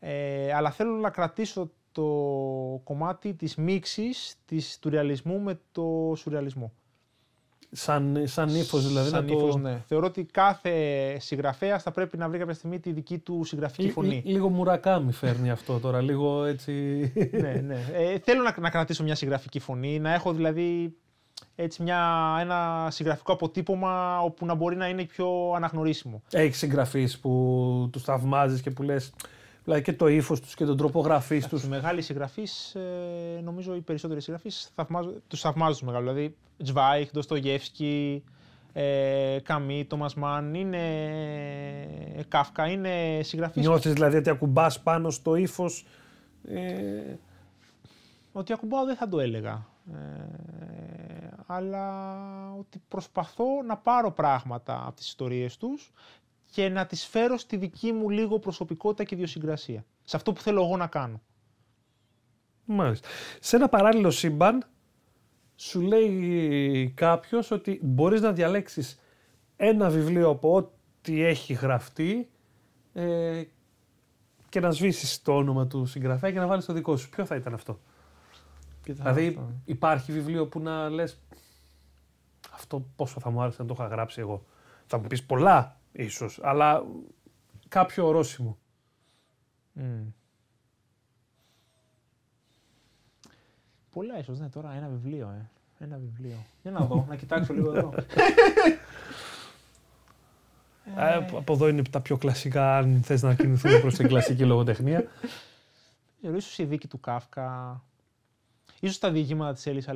Ε, 0.00 0.52
αλλά 0.54 0.70
θέλω 0.70 0.96
να 0.96 1.10
κρατήσω 1.10 1.70
το 1.96 2.80
κομμάτι 2.84 3.34
της 3.34 3.54
μίξης 3.56 4.36
της, 4.44 4.78
του 4.78 4.88
ρεαλισμού 4.88 5.40
με 5.40 5.60
το 5.72 6.12
σουρεαλισμό. 6.16 6.72
Σαν, 7.70 8.22
σαν 8.24 8.54
ύφος 8.54 8.86
δηλαδή. 8.86 9.08
Σαν 9.08 9.28
ύφος, 9.28 9.52
το... 9.52 9.58
ναι. 9.58 9.82
Θεωρώ 9.86 10.06
ότι 10.06 10.24
κάθε 10.24 10.72
συγγραφέας 11.18 11.82
θα 11.82 11.90
πρέπει 11.90 12.16
να 12.16 12.28
βρει 12.28 12.38
κάποια 12.38 12.54
στιγμή 12.54 12.80
τη 12.80 12.92
δική 12.92 13.18
του 13.18 13.44
συγγραφική 13.44 13.90
φωνή. 13.90 14.22
λίγο 14.24 14.48
μουρακάμι 14.48 15.12
φέρνει 15.12 15.50
αυτό 15.50 15.78
τώρα, 15.78 16.00
λίγο 16.00 16.44
έτσι. 16.44 16.72
ναι, 17.42 17.52
ναι. 17.52 17.86
Ε, 17.92 18.18
θέλω 18.18 18.42
να, 18.42 18.54
να 18.60 18.70
κρατήσω 18.70 19.02
μια 19.02 19.14
συγγραφική 19.14 19.58
φωνή, 19.58 19.98
να 19.98 20.14
έχω 20.14 20.32
δηλαδή 20.32 20.96
έτσι 21.54 21.82
μια, 21.82 22.36
ένα 22.40 22.88
συγγραφικό 22.90 23.32
αποτύπωμα 23.32 24.20
όπου 24.20 24.46
να 24.46 24.54
μπορεί 24.54 24.76
να 24.76 24.88
είναι 24.88 25.04
πιο 25.04 25.52
αναγνωρίσιμο. 25.56 26.22
Έχεις 26.30 26.58
συγγραφείς 26.58 27.18
που 27.18 27.88
τους 27.92 28.02
θαυμάζεις 28.02 28.60
και 28.60 28.70
που 28.70 28.82
λες. 28.82 29.12
Δηλαδή 29.66 29.82
και 29.84 29.92
το 29.92 30.06
ύφος 30.08 30.40
τους 30.40 30.54
και 30.54 30.64
τον 30.64 30.76
τρόπο 30.76 31.00
γραφή 31.00 31.46
τους. 31.46 31.62
Οι 31.62 31.68
μεγάλοι 31.68 32.02
συγγραφείς, 32.02 32.74
ε, 32.74 33.40
νομίζω 33.42 33.74
οι 33.74 33.80
περισσότεροι 33.80 34.20
συγγραφείς 34.20 34.72
του 35.28 35.36
θαυμάζουν 35.36 35.78
τους 35.78 35.82
μεγάλου. 35.82 36.08
Δηλαδή 36.08 36.36
Τζβάιχ, 36.62 37.10
Ντοστογεύσκι, 37.10 38.24
ε, 38.72 39.38
Καμί, 39.42 39.84
Τόμας 39.84 40.14
Μαν, 40.14 40.54
είναι 40.54 40.84
Κάφκα, 42.28 42.66
είναι 42.68 43.20
συγγραφείς. 43.22 43.62
Νιώθεις 43.62 43.92
δηλαδή 43.92 44.16
ότι 44.16 44.30
ακουμπάς 44.30 44.80
πάνω 44.80 45.10
στο 45.10 45.34
ύφος. 45.34 45.86
Ε... 46.48 47.14
Ότι 48.32 48.52
ακουμπάω 48.52 48.84
δεν 48.84 48.96
θα 48.96 49.08
το 49.08 49.20
έλεγα. 49.20 49.66
Ε, 49.92 49.98
αλλά 51.46 52.14
ότι 52.58 52.82
προσπαθώ 52.88 53.44
να 53.66 53.76
πάρω 53.76 54.10
πράγματα 54.10 54.82
από 54.86 54.96
τις 54.96 55.06
ιστορίες 55.06 55.56
τους 55.56 55.92
και 56.50 56.68
να 56.68 56.86
τις 56.86 57.06
φέρω 57.06 57.36
στη 57.36 57.56
δική 57.56 57.92
μου 57.92 58.10
λίγο 58.10 58.38
προσωπικότητα 58.38 59.04
και 59.04 59.14
ιδιοσυγκρασία. 59.14 59.84
Σε 60.04 60.16
αυτό 60.16 60.32
που 60.32 60.40
θέλω 60.40 60.62
εγώ 60.62 60.76
να 60.76 60.86
κάνω. 60.86 61.20
Μάλιστα. 62.64 63.08
Σε 63.40 63.56
ένα 63.56 63.68
παράλληλο 63.68 64.10
σύμπαν 64.10 64.64
σου 65.56 65.80
λέει 65.80 66.92
κάποιος 66.96 67.50
ότι 67.50 67.80
μπορείς 67.82 68.20
να 68.20 68.32
διαλέξεις 68.32 69.00
ένα 69.56 69.88
βιβλίο 69.90 70.28
από 70.28 70.54
ό,τι 70.54 71.22
έχει 71.22 71.52
γραφτεί 71.52 72.28
ε, 72.92 73.42
και 74.48 74.60
να 74.60 74.70
σβήσεις 74.70 75.22
το 75.22 75.36
όνομα 75.36 75.66
του 75.66 75.86
συγγραφέα 75.86 76.32
και 76.32 76.38
να 76.38 76.46
βάλεις 76.46 76.64
το 76.64 76.72
δικό 76.72 76.96
σου. 76.96 77.08
Ποιο 77.08 77.24
θα 77.24 77.36
ήταν 77.36 77.54
αυτό; 77.54 77.80
δηλαδή 78.82 79.38
υπάρχει 79.64 80.12
βιβλίο 80.12 80.46
που 80.46 80.60
να 80.60 80.88
λες 80.88 81.20
αυτό 82.52 82.86
πόσο 82.96 83.20
θα 83.20 83.30
μου 83.30 83.40
άρεσε 83.40 83.62
να 83.62 83.68
το 83.68 83.74
είχα 83.78 83.86
γράψει 83.86 84.20
εγώ. 84.20 84.44
Θα 84.86 84.98
μου 84.98 85.06
πεις 85.06 85.24
πολλά 85.24 85.80
ίσως, 85.96 86.40
αλλά 86.42 86.86
κάποιο 87.68 88.06
ορόσημο. 88.06 88.58
Mm. 89.80 90.12
Πολλά 93.90 94.18
ίσως, 94.18 94.38
ναι, 94.38 94.48
τώρα 94.48 94.72
ένα 94.72 94.88
βιβλίο, 94.88 95.28
ε. 95.28 95.50
Ένα 95.78 95.96
βιβλίο. 95.96 96.46
Για 96.62 96.70
να 96.70 96.80
δω, 96.84 97.06
να 97.08 97.16
κοιτάξω 97.16 97.52
λίγο 97.52 97.76
εδώ. 97.76 97.94
Ε, 100.96 101.14
από 101.14 101.52
εδώ 101.52 101.68
είναι 101.68 101.82
τα 101.82 102.00
πιο 102.00 102.16
κλασικά, 102.16 102.76
αν 102.76 103.02
θες 103.02 103.22
να 103.22 103.34
κινηθούμε 103.34 103.80
προς 103.80 103.94
την 103.94 104.08
κλασική 104.08 104.44
λογοτεχνία. 104.44 105.04
Ε, 106.22 106.36
ίσως 106.36 106.58
η 106.58 106.64
δίκη 106.64 106.88
του 106.88 107.00
Κάφκα, 107.00 107.82
ίσως 108.80 108.98
τα 108.98 109.10
διηγήματα 109.10 109.52
της 109.52 109.66
Έλλης 109.66 109.88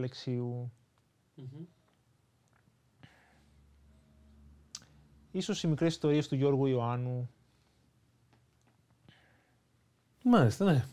Ίσως 5.30 5.62
οι 5.62 5.66
μικρές 5.66 5.92
ιστορίες 5.92 6.28
του 6.28 6.34
Γιώργου 6.34 6.66
Ιωάννου. 6.66 7.30
Μάλιστα, 10.24 10.64
ναι. 10.64 10.84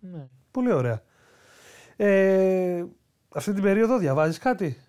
ναι. 0.00 0.28
Πολύ 0.50 0.72
ωραία. 0.72 1.02
Ε, 1.96 2.84
αυτή 3.34 3.52
την 3.52 3.62
περίοδο 3.62 3.98
διαβάζεις 3.98 4.38
κάτι; 4.38 4.80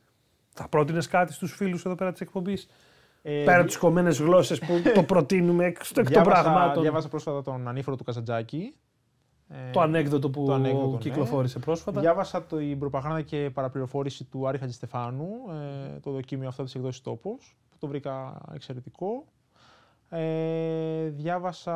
Θα 0.54 0.68
πρότεινες 0.68 1.08
κάτι 1.08 1.34
στους 1.34 1.54
φίλους 1.56 1.86
εδώ 1.86 1.96
πέρα 1.96 2.12
της 2.12 2.22
εκπομπής; 2.22 2.68
Ε, 3.22 3.44
πέρα 3.44 3.58
από 3.58 3.68
τις 3.68 3.78
κομμένες 3.78 4.20
γλώσσες 4.20 4.60
που 4.60 4.82
το 4.96 5.04
προτείνουμε 5.04 5.66
εκ 5.66 5.88
των 5.94 6.24
πραγμάτων. 6.24 6.82
Διάβασα 6.82 7.08
πρόσφατα 7.08 7.42
τον 7.42 7.68
Ανήφορο 7.68 7.96
του 7.96 8.04
Καζαντζάκη. 8.04 8.76
Το 9.72 9.82
ανέκδοτο 9.82 10.30
που 10.30 10.46
το 10.46 10.54
ανέκδοτο, 10.54 10.92
ναι. 10.92 10.98
κυκλοφόρησε 10.98 11.58
ναι. 11.58 11.64
πρόσφατα. 11.64 12.02
Διάβασα 12.02 12.44
την 12.44 12.80
προπαγάνδα 12.80 13.22
και 13.22 13.50
παραπληροφόρηση 13.54 14.24
του 14.24 14.48
Άρη 14.48 14.58
Χατζηστεφάνου, 14.58 15.30
ε, 15.96 16.00
το 16.00 16.12
δοκίμιο 16.12 16.48
αυτό 16.48 16.64
της 16.64 16.76
εκδόσης 16.76 17.02
Τόπος 17.02 17.58
το 17.82 17.88
βρήκα 17.88 18.42
εξαιρετικό. 18.54 19.26
Ε, 20.10 21.08
διάβασα... 21.10 21.76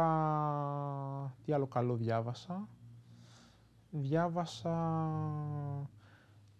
Τι 1.46 1.54
άλλο 1.54 1.68
καλό 1.68 1.96
διάβασα. 1.96 2.68
Διάβασα 3.90 4.76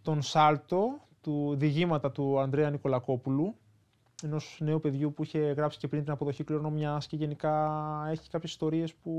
τον 0.02 0.22
Σάλτο, 0.22 1.00
του 1.22 1.56
διηγήματα 1.56 2.12
του 2.12 2.40
Ανδρέα 2.40 2.70
Νικολακόπουλου, 2.70 3.56
ενός 4.24 4.58
νέου 4.62 4.80
παιδιού 4.80 5.14
που 5.14 5.24
είχε 5.24 5.40
γράψει 5.40 5.80
και 5.80 5.88
πριν 5.88 6.04
την 6.04 6.12
αποδοχή 6.12 6.44
κληρονομιάς 6.44 7.08
και 7.08 7.16
γενικά 7.16 7.54
έχει 8.10 8.30
κάποιες 8.30 8.52
ιστορίες 8.52 8.94
που 8.94 9.12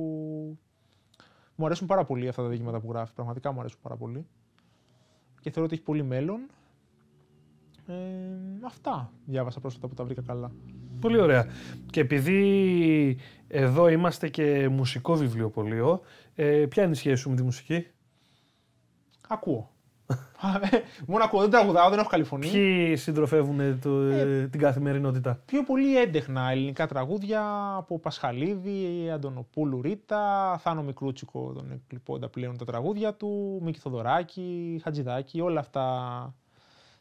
μου 1.55 1.65
αρέσουν 1.67 1.87
πάρα 1.87 2.05
πολύ 2.05 2.29
αυτά 2.29 2.43
τα 2.43 2.49
διηγήματα 2.49 2.81
που 2.81 2.91
γράφει. 2.91 3.13
Πραγματικά 3.15 3.53
μου 3.53 3.61
αρέσουν 3.61 3.79
πάρα 3.83 3.97
πολύ. 3.97 4.27
Και 5.41 5.51
θεωρώ 5.51 5.65
ότι 5.65 5.75
έχει 5.75 5.85
πολύ 5.85 6.03
μέλλον. 6.03 6.41
Ε, 7.87 7.95
αυτά 8.65 9.13
διάβασα 9.25 9.61
πρόσφατα 9.61 9.89
που 9.89 9.95
τα 9.95 10.05
βρήκα 10.05 10.23
καλά. 10.23 10.53
Πολύ 11.01 11.21
ωραία. 11.21 11.47
Και 11.91 12.01
επειδή 12.01 13.19
εδώ 13.49 13.89
είμαστε 13.89 14.29
και 14.29 14.69
μουσικό 14.69 15.15
βιβλιοπωλείο, 15.15 16.01
ε, 16.35 16.67
ποια 16.69 16.83
είναι 16.83 16.93
η 16.93 16.97
σχέση 16.97 17.17
σου 17.17 17.31
με 17.31 17.37
τη 17.37 17.43
μουσική; 17.43 17.87
Ακούω. 19.29 19.71
Μόνο 21.07 21.25
ακούω, 21.25 21.41
δεν 21.41 21.51
τραγουδάω, 21.51 21.91
δεν 21.91 21.99
έχω 21.99 22.09
καλή 22.09 22.25
φωνή. 22.25 22.49
Ποιοι 22.49 22.97
συντροφεύουν 22.97 23.81
το, 23.81 23.91
ε, 24.01 24.49
την 24.51 24.61
καθημερινότητα; 24.61 25.43
Πιο 25.45 25.63
πολύ 25.63 26.01
έντεχνα 26.01 26.51
ελληνικά 26.51 26.87
τραγούδια 26.87 27.73
από 27.77 27.99
Πασχαλίδη, 27.99 29.11
Αντωνοπούλου 29.11 29.83
Ρίτα, 29.83 30.57
Θάνο 30.63 30.83
Μικρούτσικο, 30.83 31.53
τον 31.53 31.71
εκλειπώντα 31.71 32.29
πλέον 32.29 32.57
τα 32.57 32.65
τραγούδια 32.65 33.15
του, 33.15 33.61
Μίκη 33.63 33.79
Θοδωράκη, 33.79 34.81
Χατζηδάκη, 34.83 35.41
όλα 35.41 35.61
αυτά 35.61 35.85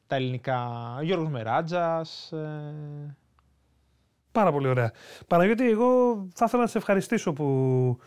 τα 0.08 0.16
ελληνικά. 0.16 0.70
Γιώργος 1.02 1.30
Μεράτζας. 1.30 2.32
Ε... 2.32 3.16
Πάρα 4.32 4.52
πολύ 4.52 4.68
ωραία. 4.68 4.92
Παναγιώτη, 5.28 5.70
εγώ 5.70 6.28
θα 6.34 6.46
ήθελα 6.48 6.62
να 6.62 6.68
σε 6.68 6.78
ευχαριστήσω 6.78 7.34
που, 7.34 7.98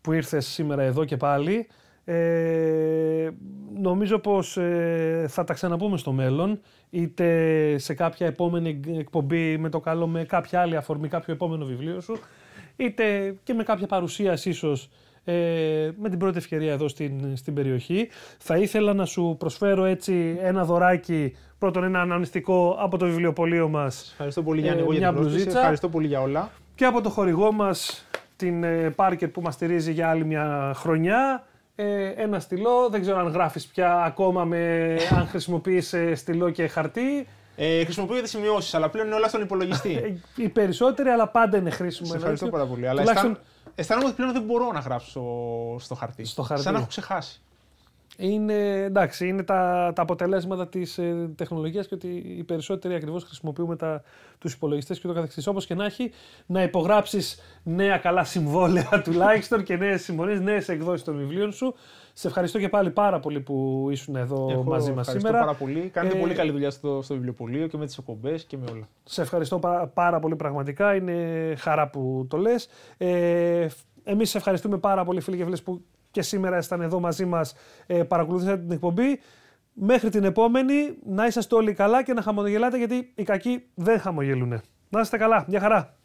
που 0.00 0.12
ήρθες 0.12 0.46
σήμερα 0.46 0.82
εδώ 0.82 1.04
και 1.04 1.16
πάλι. 1.16 1.66
Ε, 2.04 3.30
νομίζω 3.74 4.18
πως 4.18 4.56
ε, 4.56 5.26
θα 5.28 5.44
τα 5.44 5.54
ξαναπούμε 5.54 5.96
στο 5.96 6.12
μέλλον, 6.12 6.60
είτε 6.90 7.78
σε 7.78 7.94
κάποια 7.94 8.26
επόμενη 8.26 8.80
εκπομπή 8.98 9.58
με 9.58 9.68
το 9.68 9.80
καλό 9.80 10.06
με 10.06 10.24
κάποια 10.24 10.60
άλλη 10.60 10.76
αφορμή, 10.76 11.08
κάποιο 11.08 11.34
επόμενο 11.34 11.64
βιβλίο 11.64 12.00
σου, 12.00 12.18
είτε 12.76 13.36
και 13.42 13.54
με 13.54 13.62
κάποια 13.62 13.86
παρουσίαση 13.86 14.48
ίσως 14.48 14.88
ε, 15.24 15.90
με 16.00 16.08
την 16.08 16.18
πρώτη 16.18 16.38
ευκαιρία 16.38 16.72
εδώ 16.72 16.88
στην, 16.88 17.36
στην 17.36 17.54
περιοχή. 17.54 18.08
Θα 18.38 18.56
ήθελα 18.56 18.92
να 18.94 19.04
σου 19.04 19.36
προσφέρω 19.38 19.84
έτσι 19.84 20.38
ένα 20.42 20.64
δωράκι, 20.64 21.36
πρώτον 21.58 21.84
ένα 21.84 22.00
αναμνηστικό 22.00 22.76
από 22.80 22.98
το 22.98 23.06
βιβλιοπωλείο 23.06 23.68
μας. 23.68 24.08
Ευχαριστώ 24.10 24.42
πολύ 24.42 24.60
Γιάννη, 24.60 24.82
ε, 24.90 24.96
για 24.96 25.12
την 25.12 25.48
Ευχαριστώ 25.48 25.88
πολύ 25.88 26.06
για 26.06 26.20
όλα. 26.20 26.50
Και 26.74 26.84
από 26.84 27.00
το 27.00 27.10
χορηγό 27.10 27.52
μας, 27.52 28.06
την 28.36 28.64
ε, 28.64 28.94
Parker 28.96 29.32
που 29.32 29.40
μας 29.40 29.54
στηρίζει 29.54 29.92
για 29.92 30.08
άλλη 30.08 30.24
μια 30.24 30.72
χρονιά. 30.74 31.44
Ε, 31.76 32.08
ένα 32.08 32.40
στυλό, 32.40 32.88
δεν 32.90 33.00
ξέρω 33.00 33.18
αν 33.18 33.26
γράφεις 33.28 33.66
πια 33.66 34.02
ακόμα 34.02 34.44
με, 34.44 34.96
αν 35.10 35.26
χρησιμοποιείς 35.26 35.92
ε, 35.92 36.14
στυλό 36.14 36.50
και 36.50 36.66
χαρτί. 36.66 37.26
Ε, 37.56 37.84
χρησιμοποιώ 37.84 38.20
τις 38.20 38.30
σημειώσεις, 38.30 38.74
αλλά 38.74 38.88
πλέον 38.88 39.06
είναι 39.06 39.16
όλα 39.16 39.28
στον 39.28 39.40
υπολογιστή. 39.40 40.20
Ε, 40.36 40.42
οι 40.42 40.48
περισσότεροι, 40.48 41.08
αλλά 41.08 41.28
πάντα 41.28 41.56
είναι 41.56 41.70
χρήσιμο. 41.70 42.08
Σε 42.08 42.16
ευχαριστώ 42.16 42.48
πάρα 42.48 42.64
πολύ. 42.64 42.88
Αλλά 42.88 43.00
Τουλάχιστον- 43.00 43.38
αισθάνομαι 43.74 44.06
ότι 44.06 44.16
πλέον 44.16 44.32
δεν 44.32 44.42
μπορώ 44.42 44.72
να 44.72 44.80
γράψω 44.80 45.22
στο 45.78 45.94
χαρτί. 45.94 46.24
Στο 46.24 46.42
χαρτί. 46.42 46.62
Σαν 46.62 46.72
να 46.72 46.78
έχω 46.78 46.88
ξεχάσει. 46.88 47.40
Είναι, 48.16 48.82
εντάξει, 48.82 49.28
είναι 49.28 49.42
τα, 49.42 49.92
τα 49.94 50.02
αποτελέσματα 50.02 50.68
της 50.68 50.98
ε, 50.98 51.30
τεχνολογίας 51.36 51.86
και 51.86 51.94
ότι 51.94 52.08
οι 52.38 52.44
περισσότεροι 52.44 52.94
ακριβώς 52.94 53.24
χρησιμοποιούμε 53.24 53.76
τα, 53.76 54.02
τους 54.38 54.52
υπολογιστές 54.52 55.00
και 55.00 55.06
το 55.06 55.12
καθεξής. 55.12 55.46
Όπως 55.46 55.66
και 55.66 55.74
να 55.74 55.84
έχει, 55.84 56.12
να 56.46 56.62
υπογράψεις 56.62 57.40
νέα 57.62 57.98
καλά 57.98 58.24
συμβόλαια 58.24 58.88
τουλάχιστον 59.04 59.62
και 59.62 59.76
νέες 59.76 60.02
συμφωνίες, 60.02 60.40
νέες 60.40 60.68
εκδόσεις 60.68 61.04
των 61.04 61.16
βιβλίων 61.16 61.52
σου. 61.52 61.74
Σε 62.16 62.26
ευχαριστώ 62.28 62.58
και 62.58 62.68
πάλι 62.68 62.90
πάρα 62.90 63.20
πολύ 63.20 63.40
που 63.40 63.86
ήσουν 63.90 64.16
εδώ 64.16 64.48
Εγώ 64.50 64.62
μαζί 64.62 64.92
μας 64.92 65.00
ευχαριστώ 65.06 65.18
σήμερα. 65.28 65.38
πάρα 65.38 65.54
πολύ. 65.58 65.80
Κάνετε 65.92 66.16
Ε, 66.16 66.20
πολύ 66.20 66.34
καλή 66.34 66.50
δουλειά 66.50 66.70
στο, 66.70 67.02
στο 67.02 67.14
βιβλιοπωλείο 67.14 67.66
και 67.66 67.76
με 67.76 67.86
τις 67.86 67.98
εκπομπές 67.98 68.44
και 68.44 68.56
με 68.56 68.64
όλα. 68.72 68.88
Σε 69.04 69.22
ευχαριστώ 69.22 69.58
πα- 69.58 69.86
πάρα 69.94 70.18
πολύ 70.20 70.36
πραγματικά. 70.36 70.94
Είναι 70.94 71.14
χαρά 71.58 71.88
που 71.88 72.26
το 72.30 72.36
λες. 72.36 72.68
Ε, 72.96 73.66
εμείς 74.04 74.30
σε 74.30 74.38
ευχαριστούμε 74.38 74.78
πάρα 74.78 75.04
πολύ 75.04 75.20
φίλοι 75.20 75.36
και 75.36 75.44
φίλες 75.44 75.62
που 75.62 75.84
και 76.10 76.22
σήμερα 76.22 76.56
ήσταν 76.58 76.80
εδώ 76.80 77.00
μαζί 77.00 77.24
μας, 77.24 77.54
ε, 77.86 78.02
παρακολουθήσατε 78.02 78.60
την 78.62 78.70
εκπομπή. 78.70 79.20
Μέχρι 79.72 80.08
την 80.10 80.24
επόμενη 80.24 80.74
να 81.06 81.26
είσαστε 81.26 81.54
όλοι 81.54 81.72
καλά 81.72 82.02
και 82.02 82.12
να 82.12 82.22
χαμογελάτε 82.22 82.78
γιατί 82.78 83.12
οι 83.14 83.22
κακοί 83.22 83.64
δεν 83.74 84.00
χαμογελούν. 84.00 84.60
Να 84.88 85.00
είστε 85.00 85.16
καλά. 85.16 85.44
Γεια 85.48 85.60
χαρά. 85.60 85.96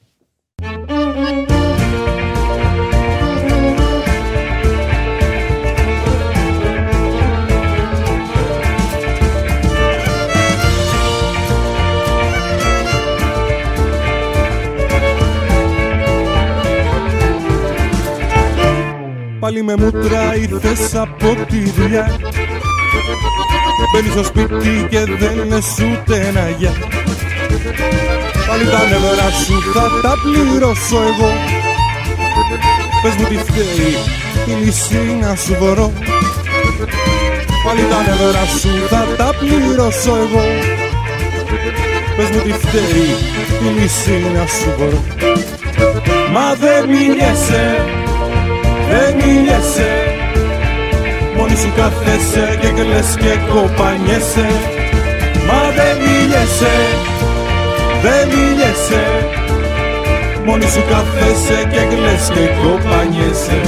Πάλι 19.49 19.63
με 19.63 19.75
μούτρα 19.77 20.35
ήρθες 20.35 20.95
από 20.95 21.35
τη 21.49 21.69
δουλειά. 21.69 22.19
Μπαίνεις 23.93 24.11
στο 24.11 24.23
σπίτι 24.23 24.87
και 24.89 24.99
δεν 25.19 25.47
λες 25.47 25.75
ούτε 25.79 26.15
ένα 26.27 26.49
γεια. 26.57 26.73
Πάλι 28.47 28.63
τα 28.63 28.81
νεύρα 28.89 29.29
σου 29.45 29.71
θα 29.73 29.85
τα 30.01 30.13
πληρώσω 30.23 30.97
εγώ. 31.11 31.31
Πες 33.01 33.15
μου 33.15 33.25
τι 33.25 33.37
φταίει, 33.37 33.95
τη 34.45 34.51
λύση 34.51 35.17
να 35.21 35.35
σου 35.35 35.55
βρω. 35.59 35.93
Πάλι 37.65 37.81
τα 37.89 37.99
νεύρα 38.07 38.45
σου 38.59 38.69
θα 38.89 39.07
τα 39.17 39.29
πληρώσω 39.39 40.15
εγώ. 40.15 40.45
Πες 42.15 42.29
μου 42.29 42.41
τι 42.41 42.51
φταίει, 42.51 43.07
τη 43.59 43.81
λύση 43.81 44.31
να 44.35 44.45
σου 44.45 44.73
βρω. 44.77 45.03
Μα 46.33 46.55
δεν 46.55 46.89
μιλιέσαι 46.89 47.98
δεν 48.89 49.09
μιλιέσαι 49.15 49.91
Μόνη 51.35 51.55
σου 51.55 51.71
κάθεσαι 51.75 52.57
και 52.61 52.67
κλαις 52.67 53.15
και 53.21 53.33
κοπανιέσαι. 53.49 54.47
Μα 55.47 55.61
δεν 55.77 55.95
μιλιέσαι, 56.03 56.75
δεν 58.03 58.27
μιλιέσαι 58.27 59.03
Μόνη 60.45 60.63
σου 60.63 60.83
κάθεσαι 60.89 61.57
και 61.71 61.95
κλαις 61.95 62.29
και 62.33 62.45
κοπανιέσαι 62.61 63.59